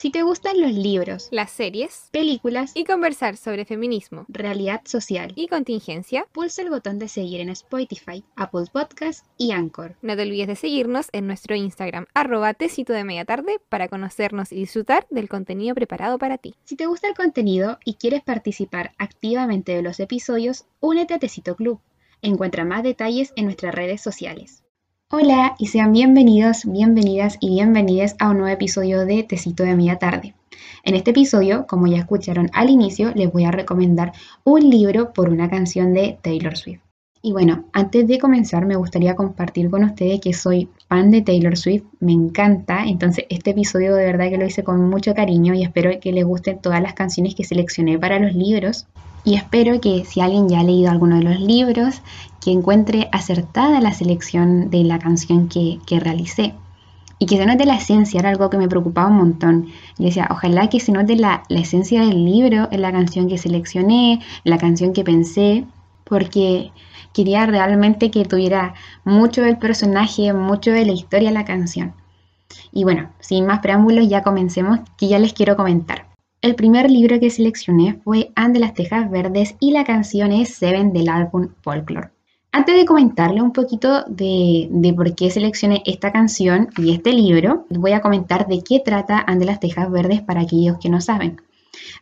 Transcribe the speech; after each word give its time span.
Si 0.00 0.08
te 0.08 0.22
gustan 0.22 0.58
los 0.58 0.72
libros, 0.72 1.28
las 1.30 1.50
series 1.50 2.08
películas 2.10 2.72
y 2.74 2.84
conversar 2.84 3.36
sobre 3.36 3.66
feminismo, 3.66 4.24
realidad 4.28 4.80
social 4.86 5.34
y 5.36 5.46
contingencia, 5.46 6.26
pulsa 6.32 6.62
el 6.62 6.70
botón 6.70 6.98
de 6.98 7.06
seguir 7.06 7.42
en 7.42 7.50
Spotify, 7.50 8.24
Apple 8.34 8.64
Podcasts 8.72 9.28
y 9.36 9.52
Anchor. 9.52 9.96
No 10.00 10.16
te 10.16 10.22
olvides 10.22 10.46
de 10.46 10.56
seguirnos 10.56 11.10
en 11.12 11.26
nuestro 11.26 11.54
Instagram, 11.54 12.06
arroba 12.14 12.54
tecito 12.54 12.94
de 12.94 13.04
media 13.04 13.26
tarde, 13.26 13.60
para 13.68 13.88
conocernos 13.88 14.52
y 14.52 14.56
disfrutar 14.56 15.06
del 15.10 15.28
contenido 15.28 15.74
preparado 15.74 16.16
para 16.16 16.38
ti. 16.38 16.54
Si 16.64 16.76
te 16.76 16.86
gusta 16.86 17.06
el 17.06 17.14
contenido 17.14 17.78
y 17.84 17.96
quieres 17.96 18.22
participar 18.22 18.92
activamente 18.96 19.72
de 19.72 19.82
los 19.82 20.00
episodios, 20.00 20.64
únete 20.80 21.12
a 21.12 21.18
Tecito 21.18 21.56
Club. 21.56 21.78
Encuentra 22.22 22.64
más 22.64 22.82
detalles 22.84 23.34
en 23.36 23.44
nuestras 23.44 23.74
redes 23.74 24.00
sociales. 24.00 24.62
Hola 25.12 25.56
y 25.58 25.66
sean 25.66 25.92
bienvenidos, 25.92 26.64
bienvenidas 26.64 27.36
y 27.40 27.48
bienvenidas 27.48 28.14
a 28.20 28.30
un 28.30 28.38
nuevo 28.38 28.54
episodio 28.54 29.04
de 29.04 29.24
Tecito 29.24 29.64
de 29.64 29.74
Media 29.74 29.96
Tarde. 29.96 30.36
En 30.84 30.94
este 30.94 31.10
episodio, 31.10 31.66
como 31.66 31.88
ya 31.88 31.98
escucharon 31.98 32.48
al 32.52 32.70
inicio, 32.70 33.10
les 33.16 33.32
voy 33.32 33.44
a 33.44 33.50
recomendar 33.50 34.12
un 34.44 34.70
libro 34.70 35.12
por 35.12 35.28
una 35.28 35.50
canción 35.50 35.94
de 35.94 36.16
Taylor 36.22 36.56
Swift. 36.56 36.82
Y 37.22 37.32
bueno, 37.32 37.64
antes 37.72 38.06
de 38.06 38.20
comenzar 38.20 38.66
me 38.66 38.76
gustaría 38.76 39.16
compartir 39.16 39.68
con 39.68 39.82
ustedes 39.82 40.20
que 40.20 40.32
soy 40.32 40.68
fan 40.88 41.10
de 41.10 41.22
Taylor 41.22 41.56
Swift, 41.56 41.86
me 41.98 42.12
encanta, 42.12 42.84
entonces 42.84 43.24
este 43.30 43.50
episodio 43.50 43.96
de 43.96 44.04
verdad 44.04 44.30
que 44.30 44.38
lo 44.38 44.46
hice 44.46 44.62
con 44.62 44.88
mucho 44.88 45.12
cariño 45.12 45.54
y 45.54 45.64
espero 45.64 45.90
que 46.00 46.12
les 46.12 46.24
gusten 46.24 46.60
todas 46.60 46.80
las 46.80 46.94
canciones 46.94 47.34
que 47.34 47.42
seleccioné 47.42 47.98
para 47.98 48.20
los 48.20 48.36
libros. 48.36 48.86
Y 49.24 49.34
espero 49.34 49.80
que 49.80 50.04
si 50.04 50.20
alguien 50.20 50.48
ya 50.48 50.60
ha 50.60 50.64
leído 50.64 50.90
alguno 50.90 51.16
de 51.16 51.22
los 51.22 51.40
libros, 51.40 52.02
que 52.40 52.50
encuentre 52.50 53.08
acertada 53.12 53.80
la 53.80 53.92
selección 53.92 54.70
de 54.70 54.84
la 54.84 54.98
canción 54.98 55.48
que, 55.48 55.78
realicé. 56.00 56.54
Y 57.18 57.26
que 57.26 57.36
se 57.36 57.44
note 57.44 57.66
la 57.66 57.76
esencia, 57.76 58.18
era 58.18 58.30
algo 58.30 58.48
que 58.48 58.56
me 58.56 58.68
preocupaba 58.68 59.08
un 59.08 59.18
montón. 59.18 59.66
Y 59.98 60.06
decía, 60.06 60.26
ojalá 60.30 60.70
que 60.70 60.80
se 60.80 60.92
note 60.92 61.16
la, 61.16 61.42
la 61.48 61.60
esencia 61.60 62.00
del 62.00 62.24
libro 62.24 62.68
en 62.70 62.80
la 62.80 62.92
canción 62.92 63.28
que 63.28 63.36
seleccioné, 63.36 64.20
la 64.44 64.56
canción 64.56 64.94
que 64.94 65.04
pensé, 65.04 65.66
porque 66.04 66.72
quería 67.12 67.44
realmente 67.44 68.10
que 68.10 68.24
tuviera 68.24 68.72
mucho 69.04 69.42
del 69.42 69.58
personaje, 69.58 70.32
mucho 70.32 70.70
de 70.70 70.86
la 70.86 70.92
historia 70.92 71.28
de 71.28 71.34
la 71.34 71.44
canción. 71.44 71.92
Y 72.72 72.84
bueno, 72.84 73.10
sin 73.20 73.44
más 73.44 73.60
preámbulos, 73.60 74.08
ya 74.08 74.22
comencemos, 74.22 74.80
que 74.96 75.08
ya 75.08 75.18
les 75.18 75.34
quiero 75.34 75.56
comentar. 75.56 76.09
El 76.42 76.54
primer 76.54 76.90
libro 76.90 77.20
que 77.20 77.28
seleccioné 77.28 78.00
fue 78.02 78.32
Anne 78.34 78.54
de 78.54 78.60
las 78.60 78.72
Tejas 78.72 79.10
Verdes 79.10 79.56
y 79.60 79.72
la 79.72 79.84
canción 79.84 80.32
es 80.32 80.54
Seven 80.54 80.94
del 80.94 81.10
álbum 81.10 81.48
Folklore. 81.60 82.12
Antes 82.50 82.76
de 82.76 82.86
comentarle 82.86 83.42
un 83.42 83.52
poquito 83.52 84.04
de, 84.08 84.94
por 84.96 85.14
qué 85.14 85.30
seleccioné 85.30 85.82
esta 85.84 86.12
canción 86.12 86.70
y 86.78 86.94
este 86.94 87.12
libro, 87.12 87.66
voy 87.68 87.92
a 87.92 88.00
comentar 88.00 88.48
de 88.48 88.62
qué 88.62 88.80
trata 88.82 89.22
Anne 89.26 89.40
de 89.40 89.44
las 89.44 89.60
Tejas 89.60 89.90
Verdes 89.90 90.22
para 90.22 90.40
aquellos 90.40 90.78
que 90.78 90.88
no 90.88 91.02
saben. 91.02 91.42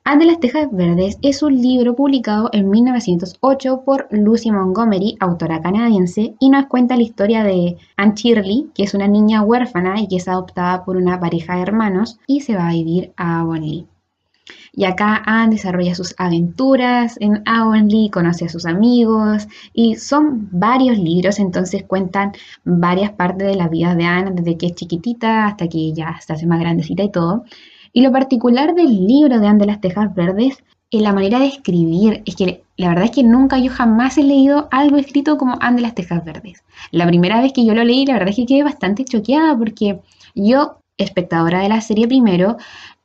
Anne 0.05 0.25
de 0.25 0.31
las 0.31 0.39
Tejas 0.39 0.69
Verdes 0.71 1.19
es 1.21 1.43
un 1.43 1.61
libro 1.61 1.97
publicado 1.97 2.49
en 2.53 2.71
1908 2.71 3.83
por 3.85 4.07
Lucy 4.13 4.53
Montgomery, 4.53 5.17
autora 5.19 5.61
canadiense, 5.61 6.37
y 6.39 6.49
nos 6.49 6.67
cuenta 6.67 6.95
la 6.95 7.03
historia 7.03 7.43
de 7.43 7.77
Anne 7.97 8.15
Shirley, 8.15 8.69
que 8.73 8.85
es 8.85 8.95
una 8.95 9.09
niña 9.09 9.43
huérfana 9.43 10.01
y 10.01 10.07
que 10.07 10.19
es 10.19 10.29
adoptada 10.29 10.85
por 10.85 10.97
una 10.97 11.19
pareja 11.19 11.57
de 11.57 11.63
hermanos 11.63 12.21
y 12.29 12.43
se 12.43 12.55
va 12.55 12.69
a 12.69 12.73
vivir 12.73 13.13
a 13.17 13.41
Avonlea. 13.41 13.83
Y 14.73 14.85
acá 14.85 15.23
Anne 15.27 15.57
desarrolla 15.57 15.95
sus 15.95 16.15
aventuras 16.19 17.17
en 17.21 17.43
Avonlea, 17.47 18.11
conoce 18.11 18.45
a 18.45 18.49
sus 18.49 18.67
amigos 18.67 19.49
y 19.73 19.97
son 19.97 20.49
varios 20.53 20.99
libros, 20.99 21.39
entonces 21.39 21.85
cuentan 21.85 22.33
varias 22.65 23.11
partes 23.13 23.49
de 23.49 23.57
la 23.57 23.69
vida 23.69 23.95
de 23.95 24.05
Anne, 24.05 24.33
desde 24.35 24.57
que 24.57 24.67
es 24.67 24.75
chiquitita 24.75 25.47
hasta 25.47 25.69
que 25.69 25.93
ya 25.93 26.19
se 26.21 26.33
hace 26.33 26.47
más 26.47 26.61
grandecita 26.61 27.03
y 27.03 27.11
todo. 27.11 27.45
Y 27.93 28.03
lo 28.03 28.13
particular 28.13 28.75
del 28.75 29.07
libro 29.07 29.41
de 29.41 29.47
Anne 29.47 29.61
de 29.61 29.67
las 29.67 29.81
Tejas 29.81 30.15
Verdes 30.15 30.63
es 30.91 31.03
la 31.03 31.13
manera 31.13 31.39
de 31.39 31.47
escribir. 31.47 32.23
Es 32.25 32.37
que 32.37 32.63
la 32.77 32.89
verdad 32.89 33.05
es 33.05 33.11
que 33.11 33.23
nunca 33.23 33.59
yo 33.59 33.71
jamás 33.71 34.17
he 34.19 34.23
leído 34.23 34.69
algo 34.71 34.97
escrito 34.97 35.37
como 35.37 35.59
Anne 35.61 35.77
de 35.77 35.83
las 35.83 35.95
Tejas 35.95 36.25
Verdes. 36.25 36.63
La 36.91 37.07
primera 37.07 37.41
vez 37.41 37.53
que 37.53 37.65
yo 37.65 37.75
lo 37.75 37.85
leí, 37.85 38.07
la 38.07 38.15
verdad 38.15 38.31
es 38.31 38.37
que 38.37 38.47
quedé 38.47 38.63
bastante 38.63 39.05
choqueada 39.05 39.57
porque 39.57 40.01
yo 40.35 40.79
espectadora 40.97 41.61
de 41.61 41.69
la 41.69 41.81
serie 41.81 42.09
primero, 42.09 42.57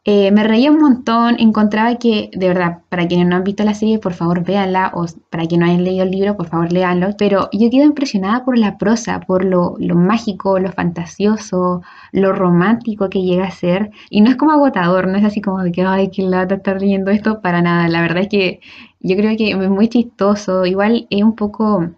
eh, 0.05 0.31
me 0.31 0.43
reía 0.43 0.69
un 0.69 0.79
montón, 0.81 1.37
encontraba 1.39 1.95
que, 1.95 2.29
de 2.33 2.49
verdad, 2.49 2.79
para 2.89 3.07
quienes 3.07 3.25
no 3.25 3.37
han 3.37 3.45
visto 3.45 3.63
la 3.63 3.73
serie, 3.73 3.99
por 3.99 4.13
favor 4.13 4.43
véanla, 4.43 4.91
o 4.93 5.05
para 5.29 5.45
quienes 5.45 5.65
no 5.65 5.71
hayan 5.71 5.83
leído 5.85 6.03
el 6.03 6.11
libro, 6.11 6.35
por 6.35 6.47
favor 6.47 6.73
léanlo, 6.73 7.15
pero 7.17 7.49
yo 7.53 7.69
quedo 7.69 7.85
impresionada 7.85 8.43
por 8.43 8.57
la 8.57 8.77
prosa, 8.77 9.21
por 9.21 9.45
lo, 9.45 9.77
mágico, 9.95 10.59
lo 10.59 10.73
fantasioso, 10.73 11.81
lo 12.11 12.33
romántico 12.33 13.09
que 13.09 13.21
llega 13.21 13.45
a 13.45 13.51
ser, 13.51 13.91
y 14.09 14.19
no 14.19 14.29
es 14.29 14.35
como 14.35 14.51
agotador, 14.51 15.07
no 15.07 15.17
es 15.17 15.23
así 15.23 15.39
como 15.41 15.63
de 15.63 15.71
que, 15.71 15.83
ay, 15.83 16.09
qué 16.11 16.23
lata 16.23 16.55
estar 16.55 16.81
leyendo 16.81 17.09
esto, 17.11 17.39
para 17.41 17.61
nada, 17.61 17.87
la 17.87 18.01
verdad 18.01 18.23
es 18.23 18.29
que 18.29 18.59
yo 18.99 19.15
creo 19.15 19.37
que 19.37 19.51
es 19.51 19.69
muy 19.69 19.87
chistoso, 19.87 20.65
igual 20.65 21.07
es 21.09 21.23
un 21.23 21.35
poco... 21.35 21.91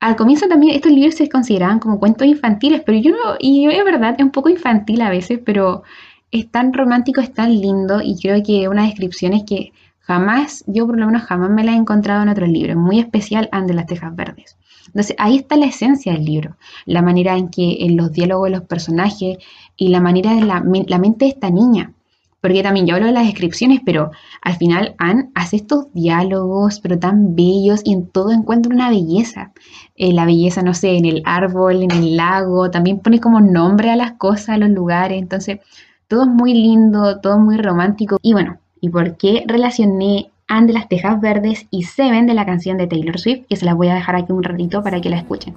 Al 0.00 0.14
comienzo 0.16 0.46
también 0.46 0.74
estos 0.74 0.92
libros 0.92 1.14
se 1.14 1.28
consideraban 1.28 1.78
como 1.80 1.98
cuentos 1.98 2.26
infantiles, 2.26 2.82
pero 2.84 2.98
yo 2.98 3.10
no, 3.12 3.36
y 3.40 3.66
es 3.66 3.84
verdad, 3.84 4.14
es 4.18 4.24
un 4.24 4.30
poco 4.30 4.50
infantil 4.50 5.00
a 5.00 5.08
veces, 5.10 5.40
pero 5.44 5.82
es 6.30 6.50
tan 6.50 6.72
romántico, 6.72 7.20
es 7.20 7.32
tan 7.32 7.60
lindo 7.60 8.00
y 8.02 8.16
creo 8.20 8.42
que 8.42 8.68
una 8.68 8.84
descripción 8.84 9.32
es 9.32 9.44
que 9.44 9.72
jamás, 10.00 10.64
yo 10.66 10.86
por 10.86 10.98
lo 10.98 11.06
menos 11.06 11.22
jamás 11.22 11.50
me 11.50 11.64
la 11.64 11.72
he 11.72 11.76
encontrado 11.76 12.22
en 12.22 12.28
otro 12.28 12.46
libro, 12.46 12.78
muy 12.78 13.00
especial 13.00 13.48
ante 13.52 13.74
las 13.74 13.86
Tejas 13.86 14.14
Verdes. 14.14 14.56
Entonces 14.86 15.16
ahí 15.18 15.36
está 15.36 15.56
la 15.56 15.66
esencia 15.66 16.12
del 16.12 16.24
libro, 16.24 16.56
la 16.84 17.02
manera 17.02 17.36
en 17.36 17.48
que 17.48 17.84
en 17.84 17.96
los 17.96 18.12
diálogos 18.12 18.46
de 18.46 18.56
los 18.56 18.66
personajes 18.66 19.38
y 19.76 19.88
la 19.88 20.00
manera 20.00 20.34
de 20.34 20.42
la, 20.42 20.60
mente 20.60 21.24
de 21.24 21.30
esta 21.30 21.50
niña. 21.50 21.92
Porque 22.40 22.62
también 22.62 22.86
yo 22.86 22.94
hablo 22.94 23.06
de 23.06 23.12
las 23.12 23.26
descripciones, 23.26 23.80
pero 23.84 24.12
al 24.40 24.54
final 24.54 24.94
Anne 24.98 25.30
hace 25.34 25.56
estos 25.56 25.92
diálogos, 25.92 26.78
pero 26.78 26.98
tan 26.98 27.34
bellos 27.34 27.80
y 27.82 27.92
en 27.92 28.06
todo 28.08 28.30
encuentra 28.30 28.72
una 28.72 28.88
belleza. 28.88 29.52
Eh, 29.96 30.12
la 30.12 30.26
belleza, 30.26 30.62
no 30.62 30.72
sé, 30.72 30.96
en 30.96 31.06
el 31.06 31.22
árbol, 31.24 31.82
en 31.82 31.90
el 31.90 32.16
lago, 32.16 32.70
también 32.70 33.00
pone 33.00 33.20
como 33.20 33.40
nombre 33.40 33.90
a 33.90 33.96
las 33.96 34.12
cosas, 34.12 34.50
a 34.50 34.58
los 34.58 34.70
lugares. 34.70 35.20
Entonces, 35.20 35.58
todo 36.08 36.22
es 36.22 36.28
muy 36.28 36.54
lindo, 36.54 37.20
todo 37.20 37.38
muy 37.38 37.56
romántico. 37.56 38.18
Y 38.22 38.32
bueno, 38.32 38.58
¿y 38.80 38.88
por 38.90 39.16
qué 39.16 39.44
relacioné 39.46 40.30
Anne 40.46 40.68
de 40.68 40.72
las 40.74 40.88
Tejas 40.88 41.20
Verdes 41.20 41.66
y 41.70 41.84
Seven 41.84 42.26
de 42.26 42.34
la 42.34 42.46
canción 42.46 42.78
de 42.78 42.86
Taylor 42.86 43.18
Swift? 43.18 43.46
Que 43.48 43.56
se 43.56 43.64
las 43.64 43.74
voy 43.74 43.88
a 43.88 43.94
dejar 43.94 44.16
aquí 44.16 44.32
un 44.32 44.42
ratito 44.42 44.82
para 44.82 45.00
que 45.00 45.10
la 45.10 45.16
escuchen. 45.16 45.54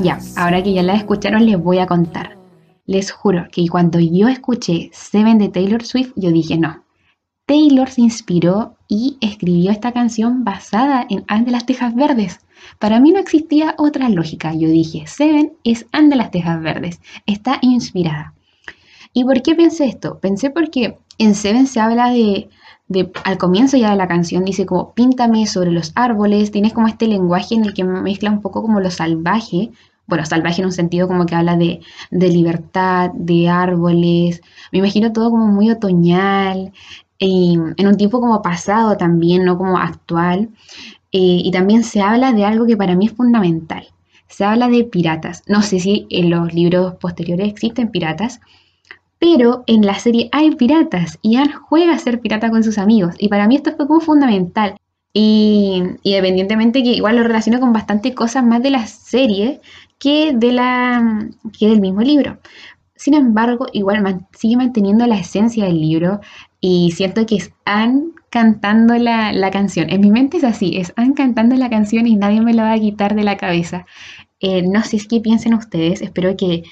Ya, 0.00 0.18
ahora 0.36 0.62
que 0.62 0.72
ya 0.72 0.82
la 0.82 0.94
escucharon 0.94 1.46
les 1.46 1.62
voy 1.62 1.78
a 1.78 1.86
contar. 1.86 2.41
Les 2.84 3.12
juro 3.12 3.46
que 3.52 3.68
cuando 3.68 4.00
yo 4.00 4.28
escuché 4.28 4.90
Seven 4.92 5.38
de 5.38 5.48
Taylor 5.48 5.84
Swift, 5.84 6.12
yo 6.16 6.32
dije, 6.32 6.58
no, 6.58 6.84
Taylor 7.46 7.88
se 7.88 8.00
inspiró 8.00 8.76
y 8.88 9.18
escribió 9.20 9.70
esta 9.70 9.92
canción 9.92 10.44
basada 10.44 11.06
en 11.08 11.24
Anne 11.28 11.46
de 11.46 11.50
las 11.52 11.66
Tejas 11.66 11.94
Verdes. 11.94 12.40
Para 12.78 13.00
mí 13.00 13.10
no 13.10 13.18
existía 13.18 13.74
otra 13.78 14.08
lógica. 14.08 14.54
Yo 14.54 14.68
dije, 14.68 15.06
Seven 15.06 15.52
es 15.64 15.86
Anne 15.92 16.10
de 16.10 16.16
las 16.16 16.30
Tejas 16.30 16.60
Verdes. 16.60 17.00
Está 17.26 17.58
inspirada. 17.60 18.34
¿Y 19.12 19.24
por 19.24 19.42
qué 19.42 19.54
pensé 19.54 19.86
esto? 19.86 20.18
Pensé 20.20 20.50
porque 20.50 20.96
en 21.18 21.34
Seven 21.34 21.66
se 21.66 21.80
habla 21.80 22.10
de, 22.10 22.48
de, 22.88 23.12
al 23.24 23.38
comienzo 23.38 23.76
ya 23.76 23.90
de 23.90 23.96
la 23.96 24.08
canción, 24.08 24.44
dice 24.44 24.64
como, 24.66 24.94
píntame 24.94 25.46
sobre 25.46 25.70
los 25.70 25.92
árboles, 25.94 26.50
tienes 26.50 26.72
como 26.72 26.88
este 26.88 27.06
lenguaje 27.06 27.54
en 27.54 27.64
el 27.64 27.74
que 27.74 27.84
mezcla 27.84 28.30
un 28.30 28.40
poco 28.40 28.62
como 28.62 28.80
lo 28.80 28.90
salvaje 28.90 29.70
bueno, 30.06 30.26
salvaje 30.26 30.60
en 30.60 30.66
un 30.66 30.72
sentido 30.72 31.08
como 31.08 31.26
que 31.26 31.34
habla 31.34 31.56
de, 31.56 31.80
libertad, 32.10 33.10
de 33.14 33.48
árboles, 33.48 34.42
me 34.72 34.78
imagino 34.78 35.12
todo 35.12 35.30
como 35.30 35.46
muy 35.48 35.70
otoñal, 35.70 36.72
y 37.18 37.58
en 37.76 37.86
un 37.86 37.96
tiempo 37.96 38.20
como 38.20 38.42
pasado 38.42 38.96
también, 38.96 39.44
no 39.44 39.56
como 39.56 39.78
actual, 39.78 40.48
eh, 41.12 41.40
y 41.44 41.50
también 41.52 41.84
se 41.84 42.00
habla 42.00 42.32
de 42.32 42.44
algo 42.44 42.66
que 42.66 42.76
para 42.76 42.96
mí 42.96 43.06
es 43.06 43.12
fundamental, 43.12 43.86
se 44.28 44.44
habla 44.44 44.68
de 44.68 44.84
piratas, 44.84 45.42
no 45.46 45.62
sé 45.62 45.78
si 45.80 46.06
en 46.10 46.30
los 46.30 46.52
libros 46.52 46.94
posteriores 46.96 47.48
existen 47.48 47.90
piratas, 47.90 48.40
pero 49.18 49.62
en 49.68 49.86
la 49.86 49.94
serie 49.94 50.28
hay 50.32 50.50
piratas 50.56 51.18
y 51.22 51.36
Anne 51.36 51.52
juega 51.52 51.94
a 51.94 51.98
ser 51.98 52.20
pirata 52.20 52.50
con 52.50 52.64
sus 52.64 52.76
amigos, 52.76 53.14
y 53.18 53.28
para 53.28 53.46
mí 53.46 53.54
esto 53.54 53.72
fue 53.76 53.86
como 53.86 54.00
fundamental. 54.00 54.74
Y, 55.14 55.82
independientemente 56.02 56.82
que 56.82 56.94
igual 56.94 57.16
lo 57.16 57.22
relaciono 57.22 57.60
con 57.60 57.72
bastante 57.72 58.14
cosas 58.14 58.44
más 58.44 58.62
de 58.62 58.70
la 58.70 58.86
serie, 58.86 59.60
que, 60.02 60.32
de 60.34 60.50
la, 60.50 61.28
que 61.56 61.68
del 61.68 61.80
mismo 61.80 62.00
libro. 62.00 62.38
Sin 62.96 63.14
embargo, 63.14 63.66
igual 63.72 64.26
sigue 64.36 64.56
manteniendo 64.56 65.06
la 65.06 65.16
esencia 65.16 65.64
del 65.66 65.80
libro 65.80 66.20
y 66.60 66.90
siento 66.90 67.24
que 67.24 67.36
es 67.36 67.52
Anne 67.64 68.10
cantando 68.28 68.96
la, 68.96 69.50
canción. 69.52 69.90
En 69.90 70.00
mi 70.00 70.10
mente 70.10 70.38
es 70.38 70.44
así, 70.44 70.76
es 70.76 70.92
Anne 70.96 71.14
cantando 71.14 71.54
la 71.54 71.70
canción 71.70 72.08
y 72.08 72.16
nadie 72.16 72.40
me 72.40 72.52
la 72.52 72.64
va 72.64 72.72
a 72.72 72.80
quitar 72.80 73.14
de 73.14 73.22
la 73.22 73.36
cabeza. 73.36 73.86
Eh, 74.40 74.62
no 74.62 74.82
sé 74.82 74.98
qué 75.08 75.20
piensen 75.20 75.54
ustedes, 75.54 76.02
espero 76.02 76.36
que, 76.36 76.64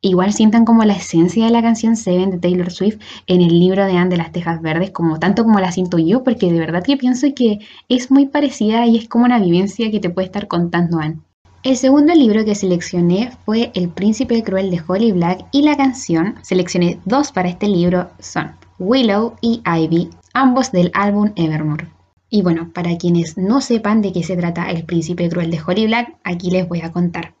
igual 0.00 0.32
sientan 0.32 0.64
como 0.64 0.84
la 0.84 0.94
esencia 0.94 1.46
de 1.46 1.50
la 1.50 1.62
canción 1.62 1.96
Seven 1.96 2.30
de 2.30 2.38
Taylor 2.38 2.70
Swift 2.70 3.00
en 3.26 3.40
el 3.40 3.58
libro 3.58 3.84
de 3.84 3.96
Anne 3.96 4.10
de 4.10 4.16
las 4.16 4.30
Tejas 4.30 4.62
Verdes, 4.62 4.92
como 4.92 5.18
tanto 5.18 5.42
como 5.42 5.58
la 5.58 5.72
siento 5.72 5.98
yo, 5.98 6.22
porque 6.22 6.52
de 6.52 6.60
verdad 6.60 6.84
que 6.84 6.96
pienso 6.96 7.26
que 7.34 7.58
es 7.88 8.12
muy 8.12 8.26
parecida 8.26 8.86
y 8.86 8.96
es 8.96 9.08
como 9.08 9.24
una 9.24 9.40
vivencia 9.40 9.90
que 9.90 9.98
te 9.98 10.10
puede 10.10 10.26
estar 10.26 10.46
contando 10.46 11.00
Anne. 11.00 11.20
El 11.62 11.76
segundo 11.76 12.14
libro 12.14 12.42
que 12.46 12.54
seleccioné 12.54 13.32
fue 13.44 13.70
El 13.74 13.90
Príncipe 13.90 14.42
Cruel 14.42 14.70
de 14.70 14.80
Holly 14.86 15.12
Black 15.12 15.44
y 15.52 15.60
la 15.60 15.76
canción, 15.76 16.36
seleccioné 16.40 17.00
dos 17.04 17.32
para 17.32 17.50
este 17.50 17.68
libro, 17.68 18.08
son 18.18 18.52
Willow 18.78 19.34
y 19.42 19.60
Ivy, 19.66 20.08
ambos 20.32 20.72
del 20.72 20.90
álbum 20.94 21.32
Evermore. 21.36 21.88
Y 22.30 22.40
bueno, 22.40 22.70
para 22.72 22.96
quienes 22.96 23.36
no 23.36 23.60
sepan 23.60 24.00
de 24.00 24.10
qué 24.10 24.22
se 24.22 24.38
trata 24.38 24.70
El 24.70 24.84
Príncipe 24.84 25.28
Cruel 25.28 25.50
de 25.50 25.60
Holly 25.64 25.86
Black, 25.86 26.16
aquí 26.24 26.50
les 26.50 26.66
voy 26.66 26.80
a 26.80 26.92
contar. 26.92 27.34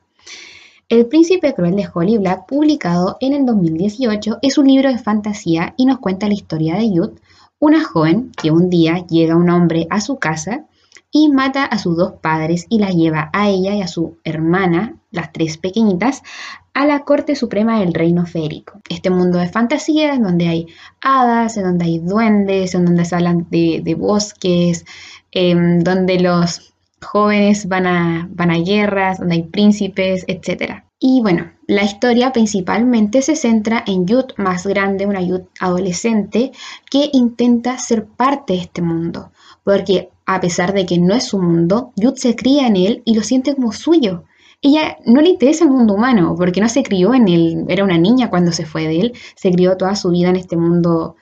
El 0.90 1.06
Príncipe 1.06 1.54
Cruel 1.54 1.76
de 1.76 1.88
Holly 1.90 2.18
Black, 2.18 2.46
publicado 2.46 3.16
en 3.20 3.32
el 3.32 3.46
2018, 3.46 4.40
es 4.42 4.58
un 4.58 4.66
libro 4.66 4.90
de 4.90 4.98
fantasía 4.98 5.72
y 5.78 5.86
nos 5.86 5.98
cuenta 5.98 6.28
la 6.28 6.34
historia 6.34 6.76
de 6.76 6.92
Youth, 6.92 7.18
una 7.58 7.82
joven 7.82 8.32
que 8.32 8.50
un 8.50 8.68
día 8.68 8.98
llega 9.06 9.34
un 9.34 9.48
hombre 9.48 9.86
a 9.88 10.02
su 10.02 10.18
casa 10.18 10.66
y 11.12 11.28
mata 11.28 11.64
a 11.64 11.78
sus 11.78 11.96
dos 11.96 12.12
padres 12.20 12.66
y 12.68 12.78
la 12.78 12.90
lleva 12.90 13.30
a 13.32 13.48
ella 13.48 13.74
y 13.74 13.82
a 13.82 13.88
su 13.88 14.18
hermana, 14.24 14.96
las 15.10 15.32
tres 15.32 15.58
pequeñitas, 15.58 16.22
a 16.72 16.86
la 16.86 17.04
corte 17.04 17.34
suprema 17.34 17.80
del 17.80 17.94
reino 17.94 18.26
férico. 18.26 18.80
Este 18.88 19.10
mundo 19.10 19.38
de 19.38 19.48
fantasía 19.48 20.14
en 20.14 20.22
donde 20.22 20.48
hay 20.48 20.66
hadas, 21.00 21.56
en 21.56 21.64
donde 21.64 21.84
hay 21.84 21.98
duendes, 21.98 22.74
en 22.74 22.84
donde 22.84 23.04
se 23.04 23.16
hablan 23.16 23.46
de, 23.50 23.96
bosques, 23.98 24.84
em, 25.32 25.80
donde 25.80 26.20
los 26.20 26.72
jóvenes 27.02 27.66
van 27.66 27.86
a, 27.86 28.28
van 28.32 28.50
a 28.50 28.58
guerras, 28.58 29.18
donde 29.18 29.36
hay 29.36 29.42
príncipes, 29.42 30.24
etc. 30.28 30.84
Y 31.00 31.20
bueno, 31.22 31.50
la 31.70 31.84
historia 31.84 32.32
principalmente 32.32 33.22
se 33.22 33.36
centra 33.36 33.84
en 33.86 34.04
Yud 34.04 34.32
más 34.36 34.66
grande, 34.66 35.06
una 35.06 35.22
Yud 35.22 35.42
adolescente, 35.60 36.50
que 36.90 37.10
intenta 37.12 37.78
ser 37.78 38.06
parte 38.06 38.54
de 38.54 38.58
este 38.58 38.82
mundo, 38.82 39.30
porque 39.62 40.10
a 40.26 40.40
pesar 40.40 40.72
de 40.74 40.84
que 40.84 40.98
no 40.98 41.14
es 41.14 41.22
su 41.22 41.40
mundo, 41.40 41.92
Yud 41.94 42.16
se 42.16 42.34
cría 42.34 42.66
en 42.66 42.74
él 42.74 43.02
y 43.04 43.14
lo 43.14 43.22
siente 43.22 43.54
como 43.54 43.70
suyo. 43.70 44.24
Ella 44.60 44.98
no 45.06 45.20
le 45.20 45.28
interesa 45.28 45.62
el 45.62 45.70
mundo 45.70 45.94
humano, 45.94 46.34
porque 46.36 46.60
no 46.60 46.68
se 46.68 46.82
crió 46.82 47.14
en 47.14 47.28
él, 47.28 47.64
era 47.68 47.84
una 47.84 47.98
niña 47.98 48.30
cuando 48.30 48.50
se 48.50 48.66
fue 48.66 48.88
de 48.88 48.98
él, 48.98 49.12
se 49.36 49.52
crió 49.52 49.76
toda 49.76 49.94
su 49.94 50.10
vida 50.10 50.30
en 50.30 50.36
este 50.36 50.56
mundo 50.56 51.14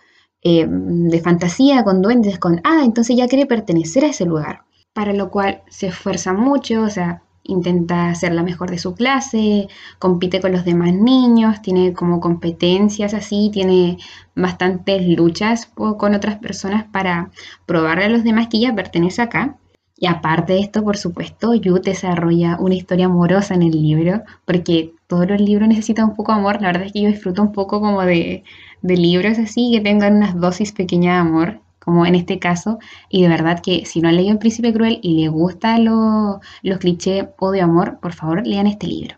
eh, 0.42 0.66
de 0.66 1.20
fantasía, 1.20 1.84
con 1.84 2.00
duendes, 2.00 2.38
con 2.38 2.62
ah, 2.64 2.84
entonces 2.86 3.16
ella 3.16 3.28
quiere 3.28 3.44
pertenecer 3.44 4.06
a 4.06 4.08
ese 4.08 4.24
lugar, 4.24 4.62
para 4.94 5.12
lo 5.12 5.30
cual 5.30 5.60
se 5.68 5.88
esfuerza 5.88 6.32
mucho, 6.32 6.80
o 6.80 6.88
sea, 6.88 7.22
intenta 7.48 8.14
ser 8.14 8.32
la 8.32 8.42
mejor 8.44 8.70
de 8.70 8.78
su 8.78 8.94
clase, 8.94 9.68
compite 9.98 10.40
con 10.40 10.52
los 10.52 10.64
demás 10.64 10.92
niños, 10.92 11.60
tiene 11.62 11.92
como 11.94 12.20
competencias 12.20 13.14
así, 13.14 13.50
tiene 13.52 13.98
bastantes 14.36 15.02
luchas 15.08 15.66
con 15.66 16.14
otras 16.14 16.36
personas 16.38 16.84
para 16.92 17.30
probarle 17.66 18.04
a 18.04 18.08
los 18.10 18.22
demás 18.22 18.48
que 18.48 18.58
ella 18.58 18.74
pertenece 18.74 19.22
acá. 19.22 19.56
Y 19.96 20.06
aparte 20.06 20.52
de 20.52 20.60
esto, 20.60 20.84
por 20.84 20.96
supuesto, 20.96 21.54
Yu 21.54 21.80
desarrolla 21.80 22.56
una 22.60 22.76
historia 22.76 23.06
amorosa 23.06 23.54
en 23.54 23.62
el 23.62 23.72
libro, 23.72 24.22
porque 24.44 24.94
todos 25.08 25.28
los 25.28 25.40
libros 25.40 25.68
necesitan 25.68 26.10
un 26.10 26.16
poco 26.16 26.32
de 26.32 26.38
amor. 26.38 26.60
La 26.60 26.68
verdad 26.68 26.84
es 26.84 26.92
que 26.92 27.02
yo 27.02 27.08
disfruto 27.08 27.42
un 27.42 27.52
poco 27.52 27.80
como 27.80 28.02
de, 28.02 28.44
de 28.82 28.96
libros 28.96 29.38
así, 29.38 29.72
que 29.74 29.80
tengan 29.80 30.16
unas 30.18 30.38
dosis 30.38 30.72
pequeñas 30.72 31.14
de 31.16 31.28
amor 31.28 31.67
como 31.88 32.04
en 32.04 32.16
este 32.16 32.38
caso, 32.38 32.78
y 33.08 33.22
de 33.22 33.28
verdad 33.28 33.62
que 33.62 33.86
si 33.86 34.02
no 34.02 34.10
han 34.10 34.16
leído 34.16 34.32
El 34.32 34.38
Príncipe 34.38 34.74
Cruel 34.74 34.98
y 35.02 35.22
les 35.22 35.30
gustan 35.30 35.86
los 35.86 36.78
clichés 36.80 37.28
odio 37.38 37.64
amor, 37.64 37.98
por 37.98 38.12
favor 38.12 38.46
lean 38.46 38.66
este 38.66 38.86
libro. 38.86 39.16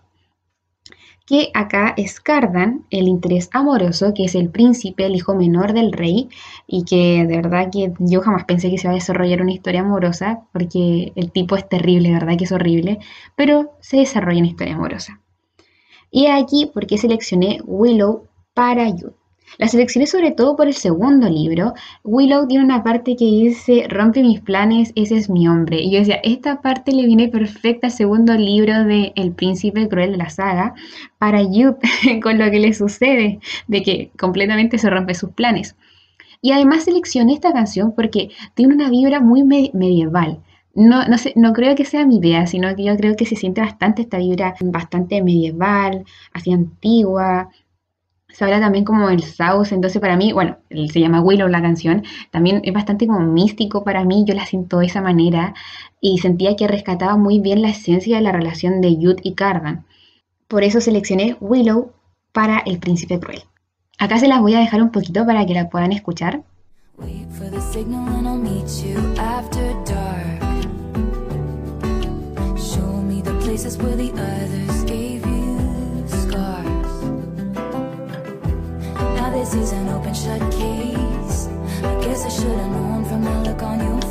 Que 1.27 1.51
acá 1.53 1.95
es 1.97 2.21
Cardan, 2.21 2.87
el 2.91 3.09
interés 3.09 3.51
amoroso, 3.53 4.15
que 4.15 4.23
es 4.27 4.37
el 4.37 4.51
príncipe, 4.51 5.05
el 5.05 5.17
hijo 5.17 5.35
menor 5.35 5.73
del 5.73 5.91
rey, 5.91 6.29
y 6.69 6.85
que 6.85 7.27
de 7.27 7.37
verdad 7.39 7.71
que 7.73 7.93
yo 7.99 8.21
jamás 8.21 8.45
pensé 8.45 8.71
que 8.71 8.79
se 8.79 8.87
iba 8.87 8.93
a 8.93 8.95
desarrollar 8.95 9.43
una 9.43 9.53
historia 9.53 9.81
amorosa, 9.81 10.43
porque 10.53 11.13
el 11.17 11.33
tipo 11.33 11.57
es 11.57 11.69
terrible, 11.69 12.11
de 12.11 12.15
verdad 12.15 12.37
que 12.39 12.45
es 12.45 12.53
horrible, 12.53 13.01
pero 13.35 13.73
se 13.81 13.97
desarrolla 13.97 14.39
una 14.39 14.49
historia 14.49 14.77
amorosa. 14.77 15.21
Y 16.09 16.27
aquí 16.27 16.71
porque 16.73 16.99
seleccioné 16.99 17.59
Willow 17.65 18.29
para 18.55 18.89
Youth. 18.89 19.20
La 19.59 19.69
seleccioné 19.69 20.07
sobre 20.07 20.31
todo 20.31 20.57
por 20.57 20.67
el 20.67 20.75
segundo 20.75 21.29
libro. 21.29 21.75
Willow 22.05 22.47
tiene 22.47 22.65
una 22.65 22.83
parte 22.83 23.17
que 23.17 23.25
dice, 23.25 23.87
rompe 23.89 24.23
mis 24.23 24.41
planes, 24.41 24.93
ese 24.95 25.17
es 25.17 25.29
mi 25.29 25.49
hombre. 25.49 25.81
Y 25.83 25.93
yo 25.93 25.99
decía, 25.99 26.21
esta 26.23 26.63
parte 26.63 26.93
le 26.93 27.07
viene 27.07 27.29
perfecta 27.29 27.89
al 27.89 27.93
segundo 27.93 28.35
libro 28.35 28.85
de 28.85 29.13
El 29.17 29.33
príncipe 29.33 29.89
cruel 29.89 30.13
de 30.13 30.19
la 30.19 30.31
saga 30.31 30.75
para 31.19 31.43
Youth, 31.43 31.79
con 32.23 32.39
lo 32.39 32.51
que 32.51 32.61
le 32.61 32.73
sucede, 32.73 33.41
de 33.67 33.83
que 33.83 34.11
completamente 34.19 34.79
se 34.79 34.91
rompe 34.91 35.15
sus 35.15 35.31
planes. 35.31 35.77
Y 36.43 36.53
además 36.53 36.85
seleccioné 36.85 37.35
esta 37.35 37.53
canción 37.53 37.93
porque 37.95 38.31
tiene 38.55 38.75
una 38.75 38.89
vibra 38.89 39.21
muy 39.21 39.43
medieval. 39.43 40.41
No, 40.75 41.05
no, 41.07 41.17
no 41.35 41.53
creo 41.53 41.75
que 41.75 41.85
sea 41.85 42.07
mi 42.07 42.19
idea, 42.19 42.47
sino 42.47 42.75
que 42.77 42.85
yo 42.85 42.97
creo 42.97 43.17
que 43.17 43.27
se 43.27 43.37
siente 43.37 43.61
bastante 43.61 44.03
esta 44.03 44.19
vibra 44.19 44.55
bastante 44.61 45.21
medieval, 45.23 46.05
así 46.33 46.53
antigua, 46.53 47.51
se 48.33 48.45
habla 48.45 48.61
también 48.61 48.85
como 48.85 49.09
el 49.11 49.23
South, 49.23 49.73
entonces 49.73 50.01
para 50.01 50.17
mí, 50.17 50.33
bueno, 50.33 50.59
se 50.71 51.01
llama 51.01 51.21
Willow 51.21 51.49
la 51.49 51.63
canción, 51.63 52.05
también 52.31 52.61
es 52.65 52.73
bastante 52.73 53.07
como 53.07 53.21
místico 53.21 53.85
para 53.85 54.05
mí, 54.05 54.25
yo 54.27 54.35
la 54.35 54.47
siento 54.47 54.79
de 54.79 54.87
esa 54.87 55.01
manera 55.01 55.55
y 56.01 56.19
sentía 56.19 56.57
que 56.57 56.69
rescataba 56.69 57.17
muy 57.17 57.41
bien 57.41 57.63
la 57.63 57.71
esencia 57.71 58.17
de 58.17 58.23
la 58.23 58.33
relación 58.33 58.81
de 58.81 58.97
Youth 58.97 59.21
y 59.23 59.35
Cardan. 59.35 59.85
Por 60.49 60.65
eso 60.65 60.81
seleccioné 60.81 61.37
Willow 61.41 61.93
para 62.33 62.59
El 62.61 62.79
Príncipe 62.79 63.21
Cruel. 63.21 63.43
Acá 63.99 64.19
se 64.19 64.29
las 64.29 64.41
voy 64.41 64.55
a 64.55 64.61
dejar 64.61 64.83
un 64.83 64.91
poquito 64.91 65.27
para 65.27 65.45
que 65.47 65.55
la 65.55 65.69
puedan 65.69 65.93
escuchar. 65.93 66.43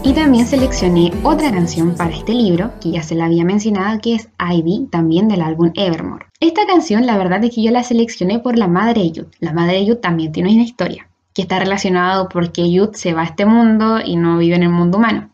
Y 0.04 0.14
también 0.14 0.48
seleccioné 0.48 1.12
otra 1.24 1.52
canción 1.52 1.94
para 1.94 2.16
este 2.16 2.34
libro, 2.34 2.72
que 2.82 2.90
ya 2.90 3.04
se 3.04 3.14
la 3.14 3.26
había 3.26 3.46
mencionado, 3.46 4.00
que 4.00 4.16
es 4.16 4.30
Ivy, 4.40 4.88
también 4.92 5.28
del 5.28 5.44
álbum 5.44 5.72
Evermore. 5.76 6.26
Esta 6.40 6.66
canción, 6.66 7.06
la 7.06 7.16
verdad 7.16 7.44
es 7.44 7.54
que 7.54 7.62
yo 7.62 7.70
la 7.70 7.84
seleccioné 7.84 8.40
por 8.40 8.58
la 8.58 8.68
madre 8.68 9.02
de 9.02 9.12
Yud. 9.12 9.28
La 9.40 9.54
madre 9.54 9.74
de 9.74 9.86
Yud 9.86 9.98
también 9.98 10.32
tiene 10.32 10.52
una 10.52 10.64
historia, 10.64 11.08
que 11.36 11.44
está 11.44 11.60
relacionada 11.60 12.28
porque 12.28 12.72
Yud 12.72 12.94
se 12.94 13.14
va 13.14 13.22
a 13.22 13.26
este 13.26 13.46
mundo 13.46 14.00
y 14.04 14.16
no 14.16 14.40
vive 14.40 14.56
en 14.56 14.64
el 14.64 14.70
mundo 14.70 14.98
humano. 14.98 15.30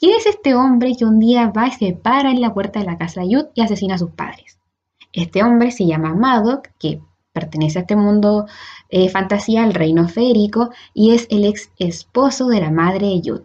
¿Quién 0.00 0.16
es 0.18 0.26
este 0.26 0.56
hombre 0.56 0.96
que 0.98 1.04
un 1.04 1.20
día 1.20 1.52
va 1.56 1.68
y 1.68 1.70
se 1.70 1.92
para 1.92 2.32
en 2.32 2.40
la 2.40 2.52
puerta 2.52 2.80
de 2.80 2.86
la 2.86 2.98
casa 2.98 3.20
de 3.20 3.28
Yud 3.28 3.44
y 3.54 3.60
asesina 3.60 3.94
a 3.94 3.98
sus 3.98 4.10
padres? 4.10 4.58
Este 5.12 5.44
hombre 5.44 5.70
se 5.70 5.86
llama 5.86 6.14
Madoc, 6.14 6.68
que 6.80 7.00
pertenece 7.36 7.78
a 7.78 7.82
este 7.82 7.96
mundo 7.96 8.46
eh, 8.88 9.10
fantasía, 9.10 9.64
el 9.64 9.74
reino 9.74 10.08
férico, 10.08 10.70
y 10.94 11.12
es 11.14 11.26
el 11.30 11.44
ex 11.44 11.70
esposo 11.78 12.48
de 12.48 12.60
la 12.60 12.70
madre 12.70 13.06
de 13.08 13.20
Yud. 13.20 13.40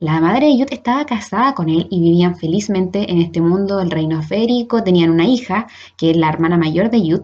La 0.00 0.20
madre 0.20 0.46
de 0.46 0.58
Yud 0.58 0.72
estaba 0.72 1.06
casada 1.06 1.54
con 1.54 1.68
él 1.68 1.86
y 1.88 2.00
vivían 2.00 2.36
felizmente 2.36 3.10
en 3.10 3.18
este 3.20 3.40
mundo 3.40 3.78
del 3.78 3.90
reino 3.90 4.20
férico, 4.22 4.82
tenían 4.82 5.10
una 5.10 5.24
hija, 5.24 5.68
que 5.96 6.10
es 6.10 6.16
la 6.16 6.28
hermana 6.28 6.58
mayor 6.58 6.90
de 6.90 7.06
Yud, 7.06 7.20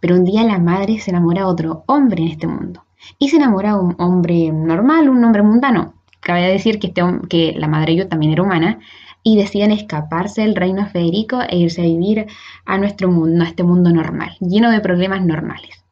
pero 0.00 0.16
un 0.16 0.24
día 0.24 0.42
la 0.42 0.58
madre 0.58 0.98
se 0.98 1.10
enamora 1.10 1.42
de 1.42 1.48
otro 1.48 1.84
hombre 1.86 2.22
en 2.22 2.28
este 2.28 2.46
mundo. 2.46 2.84
Y 3.18 3.28
se 3.28 3.36
enamora 3.36 3.74
de 3.74 3.80
un 3.80 3.94
hombre 3.98 4.50
normal, 4.52 5.08
un 5.08 5.22
hombre 5.22 5.42
mundano. 5.42 5.94
Cabe 6.20 6.48
decir 6.48 6.78
que, 6.78 6.88
este, 6.88 7.02
que 7.28 7.54
la 7.56 7.68
madre 7.68 7.92
de 7.92 7.98
Yud 7.98 8.08
también 8.08 8.32
era 8.32 8.42
humana, 8.42 8.78
y 9.22 9.36
deciden 9.36 9.72
escaparse 9.72 10.42
del 10.42 10.56
reino 10.56 10.86
federico 10.86 11.40
e 11.48 11.58
irse 11.58 11.82
a 11.82 11.84
vivir 11.84 12.26
a 12.64 12.78
nuestro 12.78 13.10
mundo, 13.10 13.44
a 13.44 13.48
este 13.48 13.62
mundo 13.62 13.90
normal, 13.90 14.36
lleno 14.40 14.70
de 14.70 14.80
problemas 14.80 15.24
normales. 15.24 15.84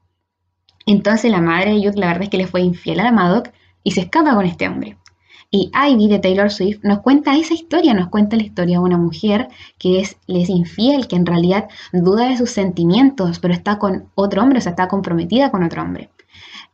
Entonces 0.87 1.31
la 1.31 1.41
madre 1.41 1.73
de 1.73 1.83
Youth 1.83 1.97
la 1.97 2.07
verdad 2.07 2.25
es 2.25 2.31
que 2.31 2.39
le 2.39 2.47
fue 2.47 2.61
infiel 2.61 3.01
a 3.01 3.11
Madoc 3.11 3.51
y 3.83 3.91
se 3.91 4.03
escapa 4.03 4.35
con 4.35 4.47
este 4.47 4.69
hombre. 4.69 4.97
Y 5.51 5.71
Ivy 5.75 6.09
de 6.09 6.19
Taylor 6.19 6.51
Swift 6.51 6.81
nos 6.83 7.01
cuenta 7.01 7.37
esa 7.37 7.55
historia, 7.55 7.95
nos 7.95 8.09
cuenta 8.09 8.37
la 8.37 8.43
historia 8.43 8.79
de 8.79 8.85
una 8.85 8.99
mujer 8.99 9.49
que 9.79 10.01
es, 10.01 10.17
es 10.27 10.49
infiel, 10.49 11.07
que 11.07 11.17
en 11.17 11.27
realidad 11.27 11.69
duda 11.93 12.29
de 12.29 12.37
sus 12.37 12.51
sentimientos, 12.51 13.39
pero 13.39 13.55
está 13.55 13.79
con 13.79 14.11
otro 14.15 14.43
hombre, 14.43 14.59
o 14.59 14.61
sea, 14.61 14.71
está 14.71 14.89
comprometida 14.89 15.51
con 15.51 15.63
otro 15.63 15.83
hombre. 15.83 16.11